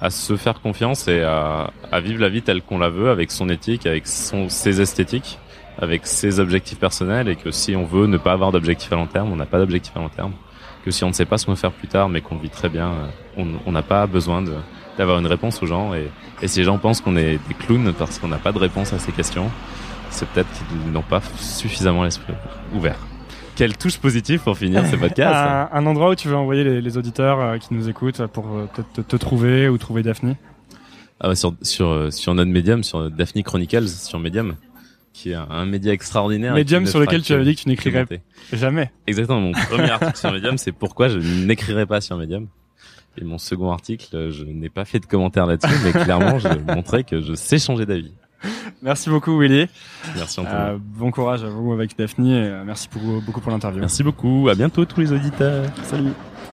[0.00, 3.30] à se faire confiance et à, à vivre la vie telle qu'on la veut, avec
[3.30, 5.38] son éthique, avec son, ses esthétiques,
[5.78, 9.06] avec ses objectifs personnels, et que si on veut ne pas avoir d'objectif à long
[9.06, 10.32] terme, on n'a pas d'objectif à long terme.
[10.84, 12.50] Que si on ne sait pas ce qu'on veut faire plus tard, mais qu'on vit
[12.50, 12.92] très bien,
[13.38, 14.42] euh, on n'a pas besoin
[14.96, 15.94] d'avoir une réponse aux gens.
[15.94, 16.08] Et,
[16.42, 18.92] et si les gens pensent qu'on est des clowns parce qu'on n'a pas de réponse
[18.92, 19.50] à ces questions,
[20.10, 22.32] c'est peut-être qu'ils n'ont pas suffisamment l'esprit
[22.72, 22.98] ouvert.
[23.58, 25.34] Quelle touche positive pour finir ce podcast.
[25.34, 28.46] un, un, endroit où tu veux envoyer les, les auditeurs euh, qui nous écoutent pour
[28.56, 30.36] euh, te, te, trouver ou trouver Daphne?
[31.18, 34.54] Ah bah sur, sur, euh, sur notre médium, sur Daphne Chronicles, sur Medium,
[35.12, 36.54] qui est un, un média extraordinaire.
[36.54, 38.06] Medium sur lequel tu avais dit que tu n'écrirais
[38.52, 38.92] jamais.
[39.08, 39.40] Exactement.
[39.40, 42.46] Mon premier article sur Medium, c'est pourquoi je n'écrirai pas sur Medium.
[43.20, 47.02] Et mon second article, je n'ai pas fait de commentaire là-dessus, mais clairement, je montrais
[47.02, 48.12] que je sais changer d'avis.
[48.82, 49.68] Merci beaucoup Willy.
[50.16, 50.56] Merci Antoine.
[50.56, 53.80] Euh, bon courage à vous avec Daphne et merci beaucoup, beaucoup pour l'interview.
[53.80, 54.48] Merci beaucoup.
[54.48, 55.66] À bientôt tous les auditeurs.
[55.84, 56.12] Salut.